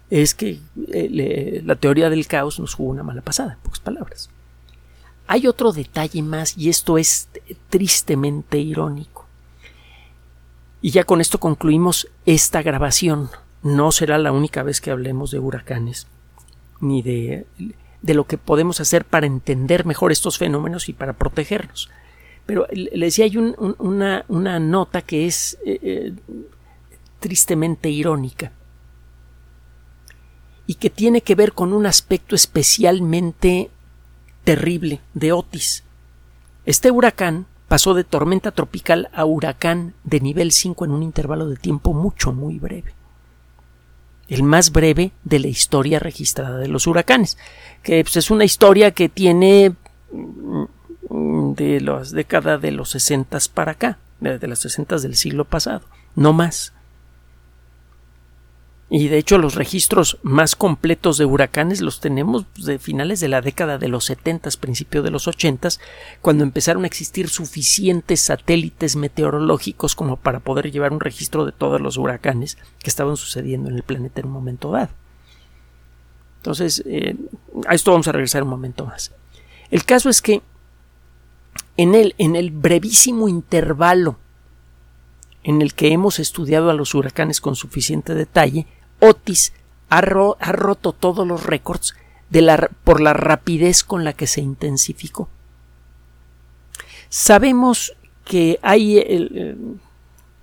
[0.09, 0.59] es que
[0.91, 4.29] eh, la teoría del caos nos jugó una mala pasada, en pocas palabras.
[5.27, 7.29] Hay otro detalle más y esto es
[7.69, 9.25] tristemente irónico.
[10.81, 13.29] Y ya con esto concluimos esta grabación.
[13.63, 16.07] No será la única vez que hablemos de huracanes,
[16.79, 17.45] ni de,
[18.01, 21.89] de lo que podemos hacer para entender mejor estos fenómenos y para protegernos.
[22.45, 26.13] Pero le decía, hay una, una, nota que es eh, eh,
[27.19, 28.51] tristemente irónica
[30.67, 33.71] y que tiene que ver con un aspecto especialmente
[34.43, 35.83] terrible de Otis.
[36.67, 41.57] Este huracán pasó de tormenta tropical a huracán de nivel 5 en un intervalo de
[41.57, 42.93] tiempo mucho, muy breve.
[44.27, 47.37] El más breve de la historia registrada de los huracanes,
[47.83, 49.75] que pues, es una historia que tiene
[50.11, 55.81] mm, de las décadas de los 60 para acá, de las 60 del siglo pasado,
[56.15, 56.74] no más.
[58.87, 63.41] Y de hecho los registros más completos de huracanes los tenemos de finales de la
[63.41, 65.69] década de los 70, principios de los 80,
[66.21, 71.81] cuando empezaron a existir suficientes satélites meteorológicos como para poder llevar un registro de todos
[71.81, 74.89] los huracanes que estaban sucediendo en el planeta en un momento dado.
[76.37, 77.15] Entonces, eh,
[77.67, 79.11] a esto vamos a regresar un momento más.
[79.71, 80.43] El caso es que
[81.75, 84.19] en el, en el brevísimo intervalo
[85.43, 88.67] en el que hemos estudiado a los huracanes con suficiente detalle,
[88.99, 89.53] Otis
[89.89, 91.95] ha, roto todos los récords
[92.83, 95.29] por la rapidez con la que se intensificó.
[97.09, 99.55] Sabemos que hay eh,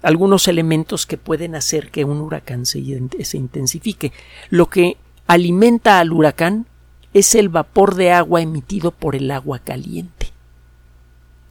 [0.03, 4.12] algunos elementos que pueden hacer que un huracán se, intensifique.
[4.50, 4.96] Lo que
[5.26, 6.66] alimenta al huracán
[7.14, 10.32] es el vapor de agua emitido por el agua caliente.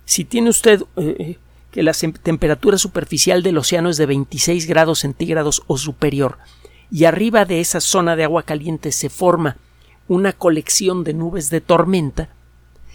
[0.05, 1.37] Si tiene usted eh, eh,
[1.71, 6.37] que la temperatura superficial del océano es de 26 grados centígrados o superior,
[6.91, 9.57] y arriba de esa zona de agua caliente se forma
[10.07, 12.29] una colección de nubes de tormenta,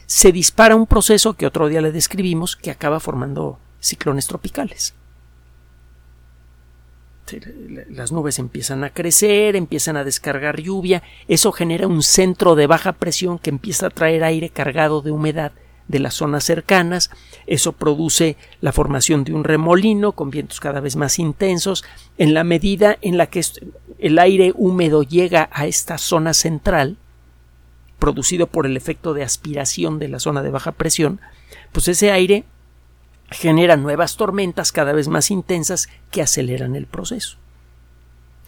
[0.05, 4.95] se dispara un proceso que otro día le describimos que acaba formando ciclones tropicales.
[7.91, 12.93] Las nubes empiezan a crecer, empiezan a descargar lluvia, eso genera un centro de baja
[12.93, 15.53] presión que empieza a traer aire cargado de humedad
[15.89, 17.11] de las zonas cercanas,
[17.47, 21.85] eso produce la formación de un remolino con vientos cada vez más intensos,
[22.19, 23.43] en la medida en la que
[23.99, 26.97] el aire húmedo llega a esta zona central,
[27.99, 31.21] producido por el efecto de aspiración de la zona de baja presión,
[31.73, 32.45] pues ese aire
[33.31, 37.39] genera nuevas tormentas cada vez más intensas que aceleran el proceso.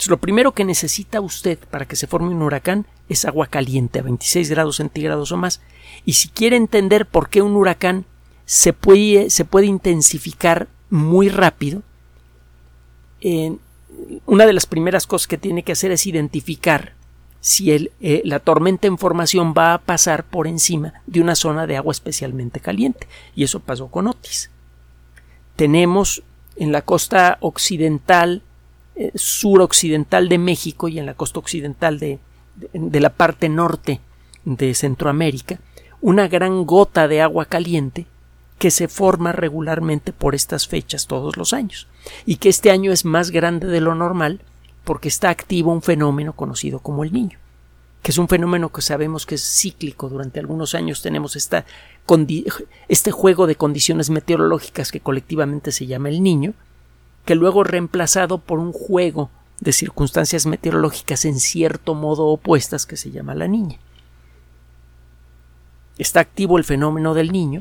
[0.08, 4.02] lo primero que necesita usted para que se forme un huracán es agua caliente a
[4.02, 5.60] 26 grados centígrados o más.
[6.08, 8.06] Y si quiere entender por qué un huracán
[8.46, 11.82] se puede, se puede intensificar muy rápido,
[14.24, 16.94] una de las primeras cosas que tiene que hacer es identificar
[17.42, 21.66] si el, eh, la tormenta en formación va a pasar por encima de una zona
[21.66, 23.06] de agua especialmente caliente.
[23.36, 24.50] Y eso pasó con Otis.
[25.56, 26.22] Tenemos
[26.56, 28.40] en la costa occidental,
[28.96, 32.18] eh, suroccidental de México y en la costa occidental de,
[32.72, 34.00] de la parte norte
[34.46, 35.60] de Centroamérica,
[36.00, 38.06] una gran gota de agua caliente
[38.58, 41.86] que se forma regularmente por estas fechas todos los años
[42.26, 44.40] y que este año es más grande de lo normal
[44.84, 47.38] porque está activo un fenómeno conocido como el niño
[48.02, 51.64] que es un fenómeno que sabemos que es cíclico durante algunos años tenemos esta,
[52.88, 56.54] este juego de condiciones meteorológicas que colectivamente se llama el niño
[57.24, 59.30] que luego reemplazado por un juego
[59.60, 63.78] de circunstancias meteorológicas en cierto modo opuestas que se llama la niña.
[65.98, 67.60] Está activo el fenómeno del niño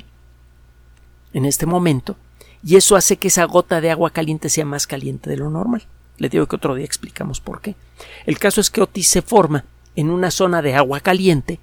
[1.33, 2.15] en este momento
[2.63, 5.83] y eso hace que esa gota de agua caliente sea más caliente de lo normal.
[6.17, 7.75] Le digo que otro día explicamos por qué.
[8.25, 9.65] El caso es que Otis se forma
[9.95, 11.59] en una zona de agua caliente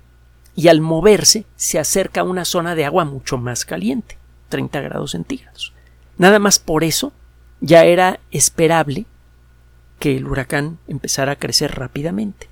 [0.57, 4.19] y al moverse se acerca a una zona de agua mucho más caliente,
[4.51, 5.73] 30 grados centígrados.
[6.19, 7.13] Nada más por eso
[7.61, 9.07] ya era esperable
[9.99, 12.49] que el huracán empezara a crecer rápidamente.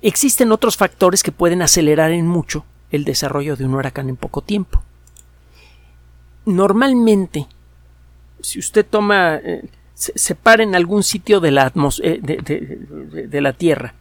[0.00, 4.42] Existen otros factores que pueden acelerar en mucho el desarrollo de un huracán en poco
[4.42, 4.82] tiempo.
[6.44, 7.46] Normalmente,
[8.40, 13.94] si usted toma, eh, se, para en algún sitio de la, eh, de, la Tierra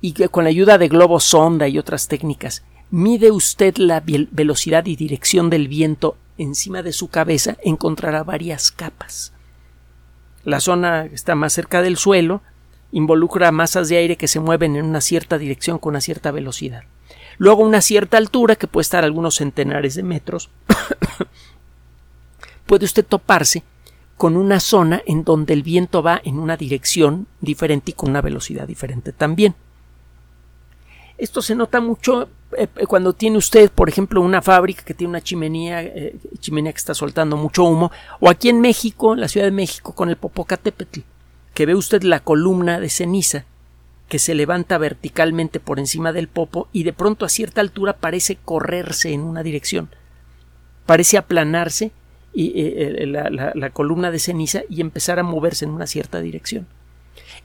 [0.00, 4.86] y que con la ayuda de globos sonda y otras técnicas mide usted la velocidad
[4.86, 9.32] y dirección del viento encima de su cabeza, encontrará varias capas.
[10.42, 12.42] La zona que está más cerca del suelo
[12.94, 16.84] involucra masas de aire que se mueven en una cierta dirección con una cierta velocidad.
[17.38, 20.48] Luego una cierta altura, que puede estar algunos centenares de metros,
[22.66, 23.64] puede usted toparse
[24.16, 28.22] con una zona en donde el viento va en una dirección diferente y con una
[28.22, 29.56] velocidad diferente también.
[31.18, 35.10] Esto se nota mucho eh, eh, cuando tiene usted, por ejemplo, una fábrica que tiene
[35.10, 37.90] una chimenea, eh, chimenea que está soltando mucho humo,
[38.20, 41.00] o aquí en México, en la Ciudad de México, con el Popocatépetl,
[41.54, 43.44] que ve usted la columna de ceniza
[44.08, 48.36] que se levanta verticalmente por encima del popo y de pronto a cierta altura parece
[48.36, 49.88] correrse en una dirección,
[50.84, 51.92] parece aplanarse
[52.34, 56.66] y, la, la columna de ceniza y empezar a moverse en una cierta dirección.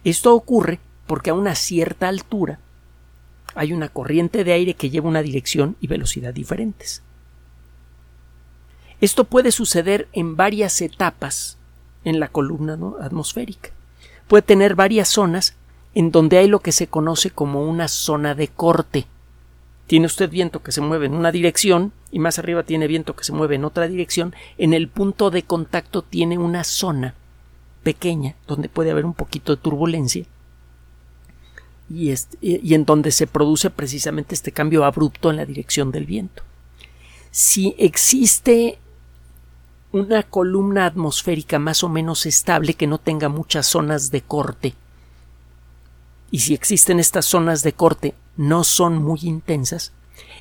[0.03, 2.59] Esto ocurre porque a una cierta altura
[3.55, 7.03] hay una corriente de aire que lleva una dirección y velocidad diferentes.
[9.01, 11.57] Esto puede suceder en varias etapas
[12.03, 13.71] en la columna atmosférica.
[14.29, 15.55] Puede tener varias zonas
[15.95, 19.07] en donde hay lo que se conoce como una zona de corte.
[19.87, 23.23] Tiene usted viento que se mueve en una dirección y más arriba tiene viento que
[23.23, 24.35] se mueve en otra dirección.
[24.59, 27.15] En el punto de contacto tiene una zona
[27.81, 30.27] pequeña donde puede haber un poquito de turbulencia
[31.89, 36.43] y, y, en donde se produce precisamente este cambio abrupto en la dirección del viento.
[37.31, 38.77] Si existe
[39.91, 44.75] una columna atmosférica más o menos estable que no tenga muchas zonas de corte,
[46.31, 49.93] y si existen estas zonas de corte no son muy intensas,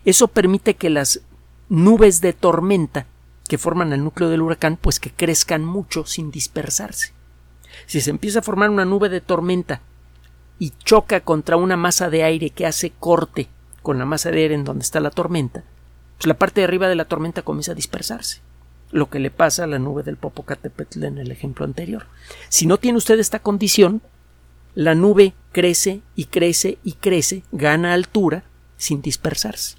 [0.04, 1.22] eso permite que las
[1.68, 3.06] nubes de tormenta
[3.48, 7.12] que forman el núcleo del huracán pues que crezcan mucho sin dispersarse.
[7.86, 9.80] Si se empieza a formar una nube de tormenta
[10.58, 13.48] y choca contra una masa de aire que hace corte
[13.82, 15.64] con la masa de aire en donde está la tormenta,
[16.18, 18.40] pues la parte de arriba de la tormenta comienza a dispersarse.
[18.90, 22.06] Lo que le pasa a la nube del Popocatépetl en el ejemplo anterior.
[22.48, 24.00] Si no tiene usted esta condición,
[24.74, 28.44] la nube crece y crece y crece, gana altura
[28.76, 29.76] sin dispersarse.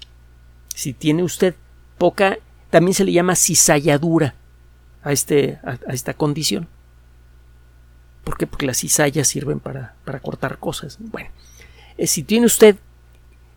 [0.74, 1.54] Si tiene usted
[1.98, 2.38] poca,
[2.70, 4.34] también se le llama cizalladura
[5.02, 6.68] a, este, a esta condición.
[8.24, 8.46] ¿Por qué?
[8.46, 10.98] Porque las cizallas sirven para, cortar cosas.
[11.00, 11.30] Bueno,
[11.96, 12.76] eh, si tiene usted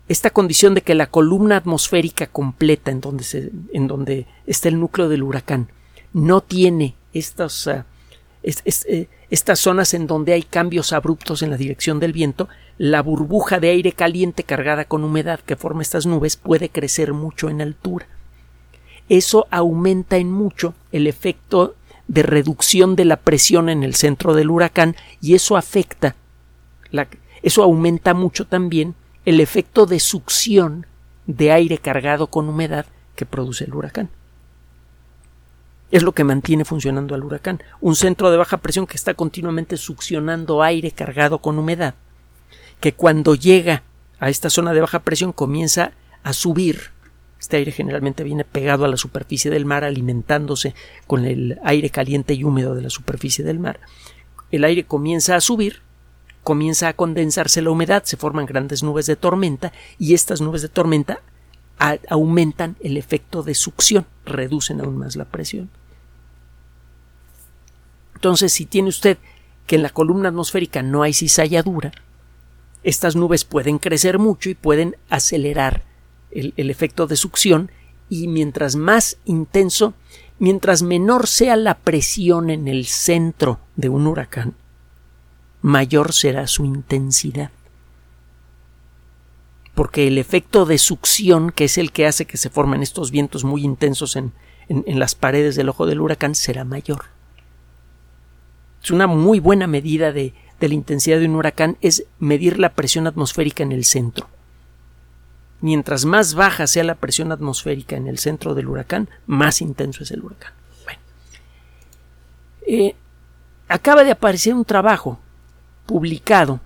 [0.08, 4.78] esta condición de que la columna atmosférica completa en donde, se, en donde está el
[4.78, 5.68] núcleo del huracán
[6.12, 7.86] no tiene estas, ah,
[8.42, 13.60] eh, estas zonas en donde hay cambios abruptos en la dirección del viento, la burbuja
[13.60, 18.06] de aire caliente cargada con humedad que forma estas nubes puede crecer mucho en altura.
[19.08, 21.74] Eso aumenta en mucho el efecto
[22.08, 26.14] de reducción de la presión en el centro del huracán y eso afecta,
[27.42, 28.94] eso aumenta mucho también
[29.24, 30.86] el efecto de succión
[31.26, 34.10] de aire cargado con humedad que produce el huracán.
[35.90, 37.62] Es lo que mantiene funcionando al huracán.
[37.80, 41.94] Un centro de baja presión que está continuamente succionando aire cargado con humedad,
[42.80, 43.82] que cuando llega
[44.18, 46.94] a esta zona de baja presión comienza a subir
[47.44, 50.74] este aire generalmente viene pegado a la superficie del mar, alimentándose
[51.06, 53.80] con el aire caliente y húmedo de la superficie del mar.
[54.50, 55.82] El aire comienza a subir,
[56.44, 60.68] comienza a condensarse la humedad, se forman grandes nubes de tormenta y estas nubes de
[60.68, 61.20] tormenta
[62.08, 65.70] aumentan el efecto de succión, reducen aún más la presión.
[68.14, 69.18] Entonces, si tiene usted
[69.66, 71.92] que en la columna atmosférica no hay cizalladura,
[72.82, 75.82] estas nubes pueden crecer mucho y pueden acelerar
[76.30, 77.70] el, efecto de succión
[78.08, 79.94] y mientras más intenso,
[80.38, 84.54] mientras menor sea la presión en el centro de un huracán,
[85.64, 87.50] mayor será su intensidad.
[89.74, 93.44] Porque el efecto de succión, que es el que hace que se formen estos vientos
[93.44, 94.34] muy intensos en,
[94.68, 97.06] en, las paredes del ojo del huracán, será mayor.
[98.82, 103.06] Es una muy buena medida de, la intensidad de un huracán, es medir la presión
[103.06, 104.28] atmosférica en el centro
[105.60, 110.10] mientras más baja sea la presión atmosférica en el centro del huracán, más intenso es
[110.10, 110.52] el huracán.
[112.66, 112.94] Eh,
[113.68, 115.20] acaba de aparecer un trabajo
[115.86, 116.60] publicado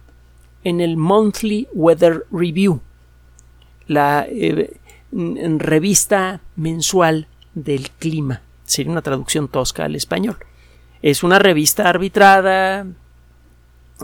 [0.65, 2.81] en el Monthly Weather Review,
[3.87, 4.77] la eh,
[5.13, 8.43] revista mensual del clima.
[8.65, 10.37] Sería una traducción tosca al español.
[11.01, 12.87] Es una revista arbitrada,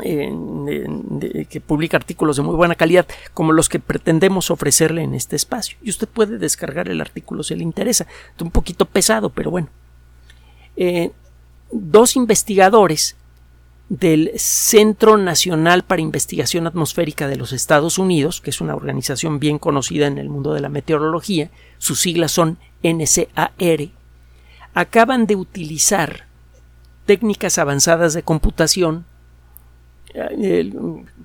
[0.02, 5.78] que publica artículos de muy buena calidad como los que pretendemos ofrecerle en este espacio.
[5.82, 8.06] Y usted puede descargar el artículo si le interesa.
[8.34, 9.68] Es un poquito pesado, pero bueno.
[10.76, 11.12] Eh,
[11.70, 13.16] dos investigadores
[13.88, 19.58] del Centro Nacional para Investigación Atmosférica de los Estados Unidos, que es una organización bien
[19.58, 23.88] conocida en el mundo de la meteorología, sus siglas son NCAR,
[24.72, 26.26] acaban de utilizar
[27.06, 29.04] técnicas avanzadas de computación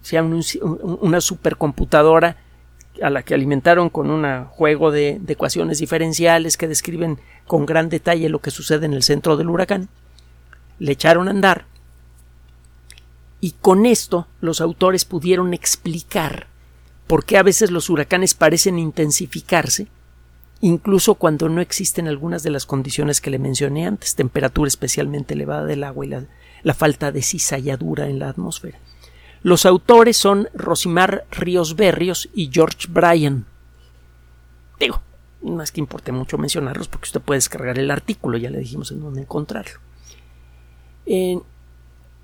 [0.01, 2.38] sea una supercomputadora
[3.01, 8.30] a la que alimentaron con un juego de, ecuaciones diferenciales que describen con gran detalle
[8.30, 9.89] lo que sucede en el centro del huracán.
[10.80, 11.66] Le echaron a andar
[13.41, 16.47] y con esto los autores pudieron explicar
[17.07, 19.87] por qué a veces los huracanes parecen intensificarse,
[20.61, 25.65] incluso cuando no existen algunas de las condiciones que le mencioné antes, temperatura especialmente elevada
[25.65, 28.77] del agua y la, falta de cizalladura en la atmósfera.
[29.41, 33.45] Los autores son Rosimar Ríos Berrios y George Bryan.
[34.79, 35.01] Digo,
[35.41, 38.91] no es que importe mucho mencionarlos porque usted puede descargar el artículo, ya le dijimos
[38.91, 39.79] en dónde encontrarlo.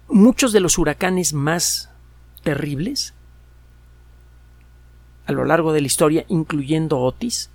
[0.08, 1.89] Muchos de los huracanes más
[2.43, 3.14] terribles
[5.26, 7.49] a lo largo de la historia, incluyendo Otis,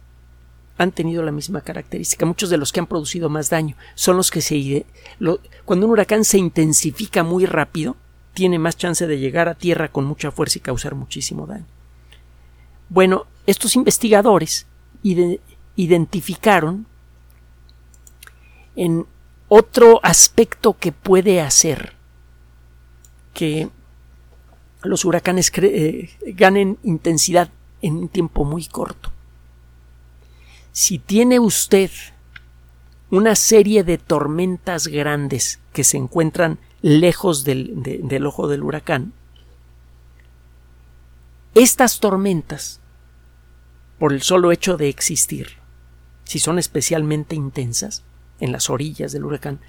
[0.77, 2.27] han tenido la misma característica.
[2.27, 4.87] Muchos de los que han producido más daño son los que se...
[5.65, 7.97] cuando un huracán se intensifica muy rápido,
[8.35, 11.67] tiene más chance de llegar a tierra con mucha fuerza y causar muchísimo daño.
[12.89, 14.67] Bueno, estos investigadores
[15.77, 16.87] identificaron
[18.75, 19.07] en
[19.49, 22.00] otro aspecto que puede hacer
[23.33, 23.69] que
[24.83, 27.51] los huracanes eh, ganen intensidad
[27.83, 29.11] en un tiempo muy corto.
[30.73, 31.91] Si tiene usted
[33.11, 39.13] una serie de tormentas grandes que se encuentran lejos del, del ojo del huracán,
[41.55, 42.81] estas tormentas,
[43.99, 45.59] por el solo hecho de existir,
[46.25, 48.05] si son especialmente intensas,
[48.39, 49.61] en las orillas del huracán,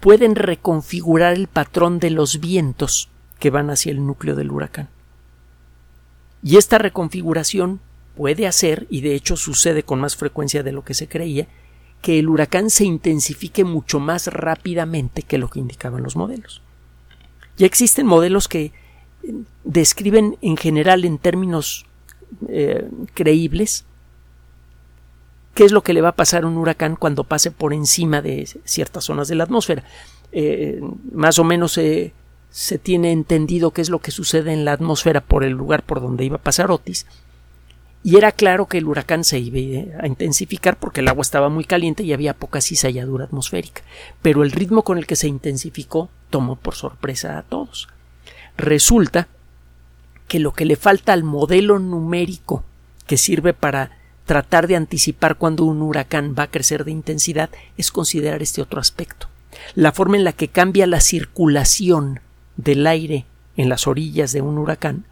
[0.00, 4.88] pueden reconfigurar el patrón de los vientos que van hacia el núcleo del huracán.
[6.42, 7.80] Y esta reconfiguración
[8.16, 11.46] puede hacer, y de hecho sucede con más frecuencia de lo que se creía,
[12.02, 16.62] que el huracán se intensifique mucho más rápidamente que lo que indicaban los modelos.
[17.58, 18.72] Ya existen modelos que
[19.22, 19.34] eh,
[19.64, 21.84] describen en general en términos
[22.48, 23.84] eh, creíbles
[25.60, 28.22] qué es lo que le va a pasar a un huracán cuando pase por encima
[28.22, 29.84] de ciertas zonas de la atmósfera.
[30.32, 30.80] Eh,
[31.12, 35.44] más o menos se tiene entendido qué es lo que sucede en la atmósfera por
[35.44, 37.04] el lugar por donde iba a pasar Otis.
[38.02, 41.64] Y era claro que el huracán se iba a intensificar porque el agua estaba muy
[41.64, 43.82] caliente y había poca cizalladura atmosférica.
[44.22, 47.90] Pero el ritmo con el que se intensificó tomó por sorpresa a todos.
[48.56, 49.28] Resulta
[50.26, 52.64] que lo que le falta al modelo numérico
[53.06, 53.99] que sirve para
[54.30, 58.80] tratar de anticipar cuando un huracán va a crecer de intensidad es considerar este otro
[58.80, 59.26] aspecto.
[59.74, 62.20] La forma en la que cambia la circulación
[62.56, 63.26] del aire
[63.56, 65.04] en las orillas de un huracán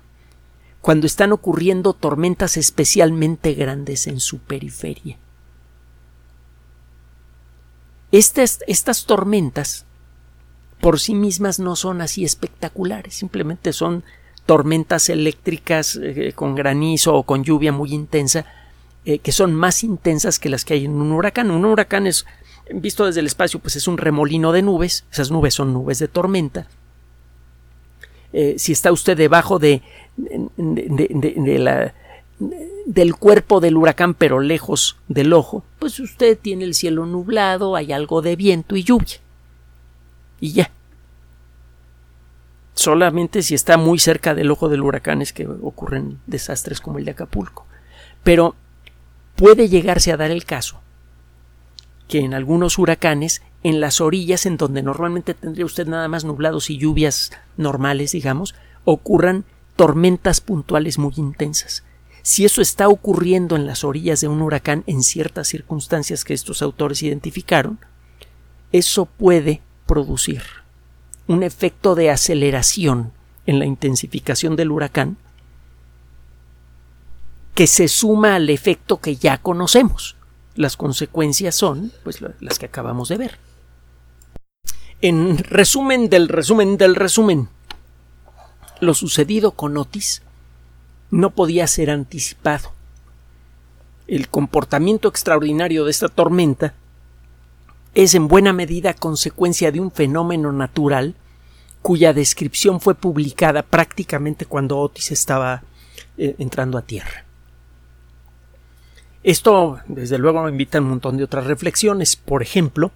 [0.81, 5.19] cuando están ocurriendo tormentas especialmente grandes en su periferia.
[8.13, 9.85] Estas, estas tormentas
[10.81, 14.05] por sí mismas no son así espectaculares, simplemente son
[14.47, 18.47] tormentas eléctricas eh, con granizo o con lluvia muy intensa
[19.05, 21.51] eh, que son más intensas que las que hay en un huracán.
[21.51, 22.27] Un huracán es,
[22.73, 26.09] visto desde el espacio, pues es un remolino de nubes, esas nubes son nubes de
[26.09, 26.69] tormenta.
[28.33, 29.83] Eh, si está usted debajo de,
[32.87, 37.93] del cuerpo del huracán pero lejos del ojo, pues usted tiene el cielo nublado, hay
[37.93, 39.17] algo de viento y lluvia.
[40.41, 40.71] Y ya.
[42.75, 47.07] Solamente si está muy cerca del ojo del huracán es que ocurren desastres como el
[47.07, 47.67] de Acapulco.
[48.23, 48.55] Pero
[49.39, 50.81] puede llegarse a dar el caso
[52.09, 56.71] que en algunos huracanes, en las orillas en donde normalmente tendría usted nada más nublados
[56.71, 59.45] y lluvias normales, digamos, ocurran
[59.77, 61.85] tormentas puntuales muy intensas.
[62.23, 66.63] Si eso está ocurriendo en las orillas de un huracán en ciertas circunstancias que estos
[66.63, 67.79] autores identificaron,
[68.73, 70.43] eso puede producir
[71.27, 73.13] un efecto de aceleración
[73.47, 75.17] en la intensificación del huracán
[77.59, 80.15] que se suma al efecto que ya conocemos.
[80.55, 83.39] Las consecuencias son pues las que acabamos de ver.
[85.01, 87.49] En resumen del resumen del resumen,
[88.79, 90.23] lo sucedido con Otis
[91.11, 92.71] no podía ser anticipado.
[94.07, 96.75] El comportamiento extraordinario de esta tormenta
[97.93, 101.17] es en buena medida consecuencia de un fenómeno natural
[101.83, 105.65] cuya descripción fue publicada prácticamente cuando Otis estaba
[106.19, 107.25] eh, entrando a tierra.
[109.29, 112.93] Esto, desde luego, invita a un montón de otras reflexiones, por ejemplo,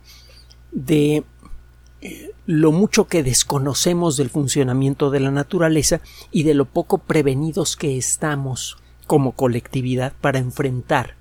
[0.70, 1.24] de
[2.46, 7.98] lo mucho que desconocemos del funcionamiento de la naturaleza y de lo poco prevenidos que
[7.98, 11.16] estamos como colectividad para enfrentar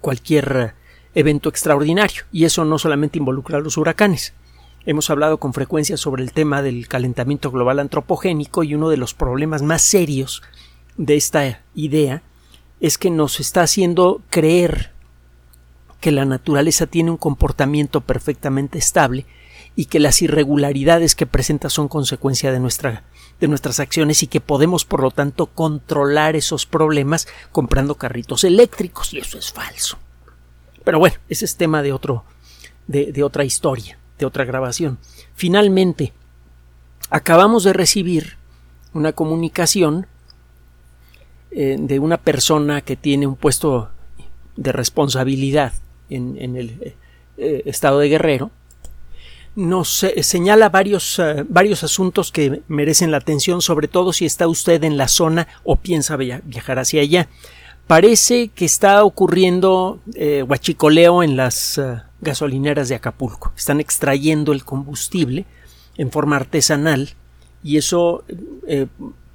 [0.00, 0.72] cualquier
[1.14, 2.22] evento extraordinario.
[2.32, 4.32] Y eso no solamente involucra a los huracanes.
[4.86, 9.12] Hemos hablado con frecuencia sobre el tema del calentamiento global antropogénico y uno de los
[9.12, 10.42] problemas más serios
[10.96, 12.22] de esta idea
[12.80, 14.92] es que nos está haciendo creer
[16.00, 19.26] que la naturaleza tiene un comportamiento perfectamente estable
[19.74, 23.04] y que las irregularidades que presenta son consecuencia de, nuestra,
[23.40, 29.12] de nuestras acciones y que podemos por lo tanto controlar esos problemas comprando carritos eléctricos
[29.12, 29.98] y eso es falso.
[30.84, 32.24] Pero bueno, ese es tema de otro
[32.86, 34.98] de, de otra historia, de otra grabación.
[35.34, 36.12] Finalmente,
[37.10, 38.36] acabamos de recibir
[38.92, 40.06] una comunicación
[41.50, 43.90] eh, de una persona que tiene un puesto
[44.56, 45.72] de responsabilidad
[46.10, 46.96] en, el eh,
[47.38, 48.50] eh, estado de Guerrero
[49.54, 51.18] nos señala varios,
[51.48, 55.76] varios asuntos que merecen la atención, sobre todo si está usted en la zona o
[55.76, 57.30] piensa viajar hacia allá.
[57.86, 60.00] Parece que está ocurriendo
[60.46, 61.80] huachicoleo en las
[62.20, 63.54] gasolineras de Acapulco.
[63.56, 65.46] Están extrayendo el combustible
[65.96, 67.14] en forma artesanal
[67.62, 68.24] y eso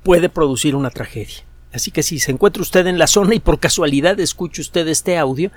[0.04, 1.46] puede producir una tragedia.
[1.74, 5.18] Así que si se encuentra usted en la zona y por casualidad escucha usted este
[5.18, 5.52] audio,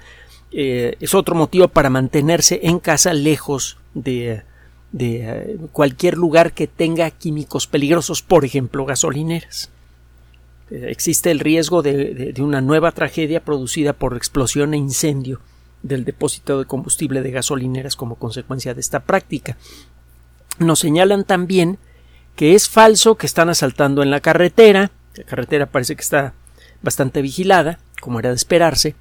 [0.52, 4.44] es otro motivo para mantenerse en casa lejos de
[4.94, 9.70] de eh, cualquier lugar que tenga químicos peligrosos, por ejemplo, gasolineras.
[10.70, 15.40] Eh, existe el riesgo de, una nueva tragedia producida por explosión e incendio
[15.82, 19.56] del depósito de combustible de gasolineras como consecuencia de esta práctica.
[20.60, 21.78] Nos señalan también
[22.36, 26.34] que es falso que están asaltando en la carretera, la carretera parece que está
[26.82, 28.94] bastante vigilada, como era de esperarse,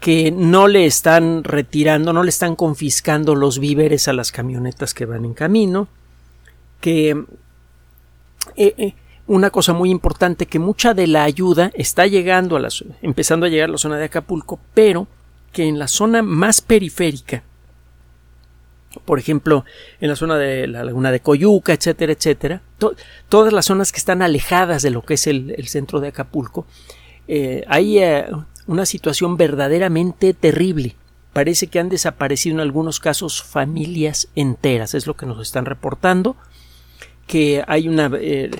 [0.00, 5.06] que no le están retirando, no le están confiscando los víveres a las camionetas que
[5.06, 5.88] van en camino,
[6.80, 7.10] que
[8.56, 8.94] eh, eh,
[9.26, 12.68] una cosa muy importante que mucha de la ayuda está llegando a la
[13.02, 15.08] empezando a llegar a la zona de Acapulco, pero
[15.52, 17.42] que en la zona más periférica,
[19.04, 19.64] por ejemplo,
[20.00, 22.62] en la zona de la laguna de Coyuca, etcétera, etcétera,
[23.28, 26.66] todas las zonas que están alejadas de lo que es el, centro de Acapulco,
[27.28, 28.00] eh, hay
[28.66, 30.96] una situación verdaderamente terrible.
[31.32, 36.36] Parece que han desaparecido en algunos casos familias enteras, es lo que nos están reportando,
[37.26, 38.50] que hay una eh,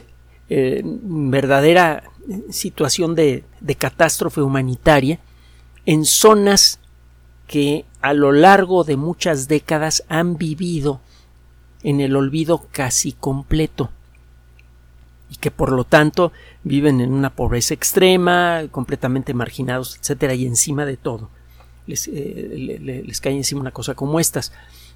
[0.50, 2.04] eh, verdadera
[2.50, 3.44] situación de
[3.78, 5.20] catástrofe humanitaria
[5.86, 6.80] en zonas
[7.46, 11.00] que a lo largo de muchas décadas han vivido
[11.82, 13.90] en el olvido casi completo
[15.30, 16.32] y que por lo tanto
[16.64, 21.28] viven en una pobreza extrema, completamente marginados, etcétera, y encima de todo
[21.86, 24.52] les, eh, les cae encima una cosa como estas.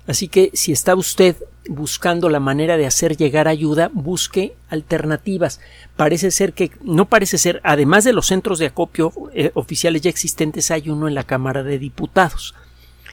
[0.06, 1.36] Así que si está usted
[1.68, 5.60] buscando la manera de hacer llegar ayuda, busque alternativas.
[5.96, 10.10] Parece ser que, no parece ser, además de los centros de acopio eh, oficiales ya
[10.10, 12.54] existentes, hay uno en la Cámara de Diputados.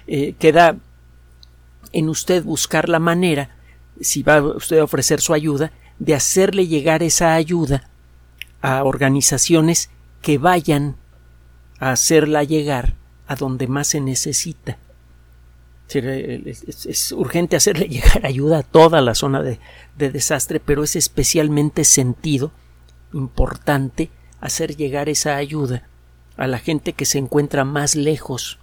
[0.08, 0.78] Eh, queda
[1.92, 3.56] en usted buscar la manera,
[4.02, 7.90] si va usted a ofrecer su ayuda, de hacerle llegar esa ayuda
[8.62, 9.90] a organizaciones
[10.22, 10.96] que vayan
[11.80, 12.96] a hacerla llegar
[13.28, 14.78] a donde más se necesita.
[15.90, 19.60] Es, urgente hacerle llegar ayuda a toda la zona de,
[19.98, 22.52] desastre, pero es especialmente sentido,
[23.14, 24.10] importante,
[24.42, 25.88] hacer llegar esa ayuda
[26.36, 28.60] a la gente que se encuentra más lejos,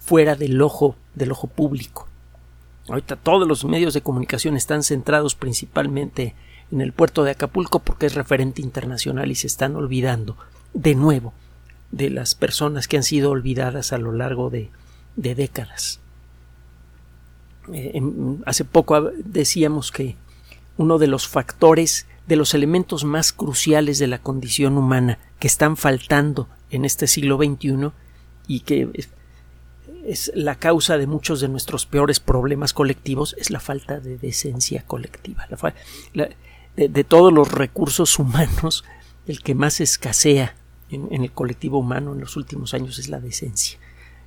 [0.00, 2.08] fuera del ojo, del ojo público.
[2.88, 6.34] Ahorita todos los medios de comunicación están centrados principalmente
[6.72, 10.36] en el puerto de Acapulco porque es referente internacional y se están olvidando
[10.74, 11.32] de nuevo
[11.92, 14.70] de las personas que han sido olvidadas a lo largo de,
[15.14, 16.00] décadas.
[17.72, 18.00] Eh,
[18.46, 20.16] hace poco decíamos que
[20.76, 25.76] uno de los factores, de los elementos más cruciales de la condición humana que están
[25.76, 27.90] faltando en este siglo XXI
[28.46, 28.88] y que
[30.04, 34.84] es la causa de muchos de nuestros peores problemas colectivos es la falta de decencia
[34.86, 35.46] colectiva.
[36.74, 38.84] de, todos los recursos humanos,
[39.26, 40.56] el que más escasea
[40.90, 43.78] en, el colectivo humano en los últimos años es la decencia.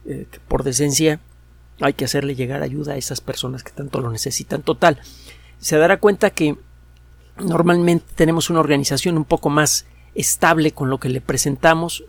[0.05, 1.19] Eh, por decencia
[1.82, 4.61] hay que hacerle llegar ayuda a esas personas que tanto lo necesitan.
[4.61, 4.99] Total,
[5.59, 6.55] se dará cuenta que
[7.38, 12.03] normalmente tenemos una organización un poco más estable con lo que le presentamos,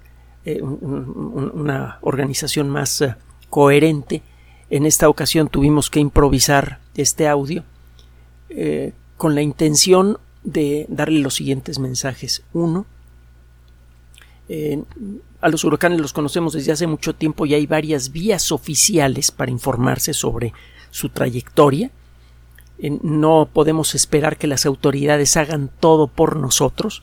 [0.45, 3.17] eh, una organización más eh,
[3.51, 4.23] coherente.
[4.71, 7.65] En esta ocasión tuvimos que improvisar este audio
[8.49, 12.45] eh, con la intención de darle los siguientes mensajes.
[12.53, 12.87] Uno,
[15.41, 19.51] a los huracanes los conocemos desde hace mucho tiempo y hay varias vías oficiales para
[19.51, 20.53] informarse sobre
[20.91, 21.91] su trayectoria.
[23.03, 27.03] no podemos esperar que las autoridades hagan todo por nosotros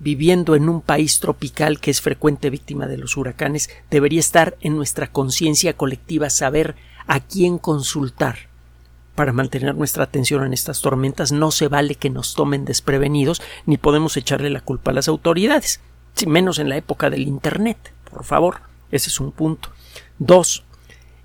[0.00, 4.76] viviendo en un país tropical que es frecuente víctima de los huracanes, debería estar en
[4.76, 6.74] nuestra conciencia colectiva saber
[7.06, 8.48] a quién consultar
[9.14, 11.32] para mantener nuestra atención en estas tormentas.
[11.32, 15.80] No se vale que nos tomen desprevenidos, ni podemos echarle la culpa a las autoridades,
[16.26, 17.92] menos en la época del Internet.
[18.10, 19.70] Por favor, ese es un punto.
[20.18, 20.64] Dos,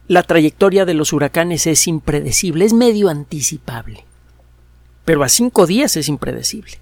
[0.08, 4.06] la trayectoria de los huracanes es impredecible, es medio anticipable.
[5.04, 6.80] Pero a cinco días es impredecible.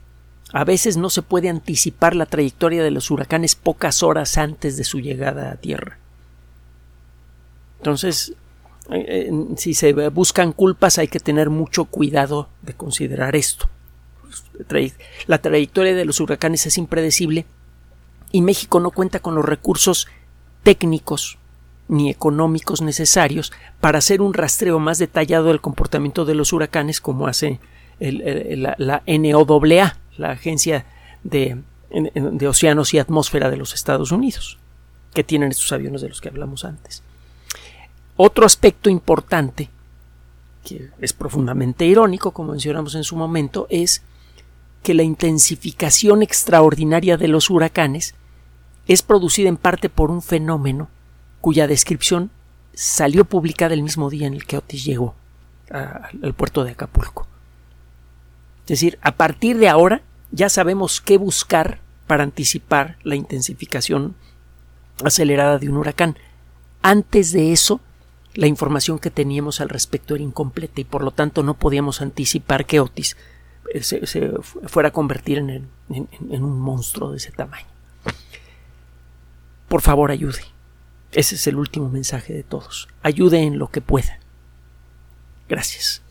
[0.51, 4.84] A veces no se puede anticipar la trayectoria de los huracanes pocas horas antes de
[4.84, 5.97] su llegada a tierra.
[7.80, 8.34] Entonces,
[8.91, 13.70] eh, eh, si se buscan culpas hay que tener mucho cuidado de considerar esto.
[15.28, 17.45] La trayectoria de los huracanes es impredecible
[18.34, 20.07] y México no cuenta con los recursos
[20.63, 21.38] técnicos
[21.88, 27.27] ni económicos necesarios para hacer un rastreo más detallado del comportamiento de los huracanes como
[27.27, 27.59] hace
[27.99, 30.86] la, NOAA la Agencia
[31.23, 31.61] de,
[32.47, 34.57] Océanos y Atmósfera de los Estados Unidos,
[35.13, 37.03] que tienen estos aviones de los que hablamos antes.
[38.17, 39.69] Otro aspecto importante,
[40.65, 44.01] que es profundamente irónico, como mencionamos en su momento, es
[44.81, 48.15] que la intensificación extraordinaria de los huracanes
[48.88, 50.89] es producida en parte por un fenómeno
[51.41, 52.31] cuya descripción
[52.73, 55.15] salió publicada el mismo día en el que Otis llegó
[55.69, 57.27] al puerto de Acapulco.
[58.61, 64.15] Es decir, a partir de ahora ya sabemos qué buscar para anticipar la intensificación
[65.03, 66.17] acelerada de un huracán.
[66.81, 67.79] Antes de eso,
[68.34, 72.65] la información que teníamos al respecto era incompleta y por lo tanto no podíamos anticipar
[72.65, 73.15] que Otis
[73.81, 74.01] se,
[74.65, 77.72] fuera a convertir en, en un monstruo de ese tamaño.
[79.74, 80.43] Por favor, ayude.
[81.13, 82.88] Ese es el último mensaje de todos.
[83.01, 84.19] Ayude en lo que pueda.
[85.49, 86.03] Gracias.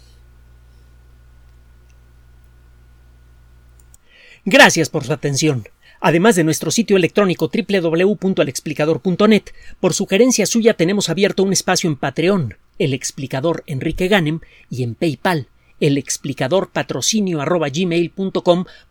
[4.45, 5.69] Gracias por su atención.
[6.01, 9.45] Además de nuestro sitio electrónico www.alexplicador.net,
[9.79, 14.41] por sugerencia suya tenemos abierto un espacio en Patreon, el explicador Enrique Ganem,
[14.71, 15.47] y en PayPal,
[15.79, 17.39] el explicador patrocinio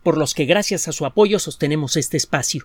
[0.02, 2.64] por los que gracias a su apoyo sostenemos este espacio.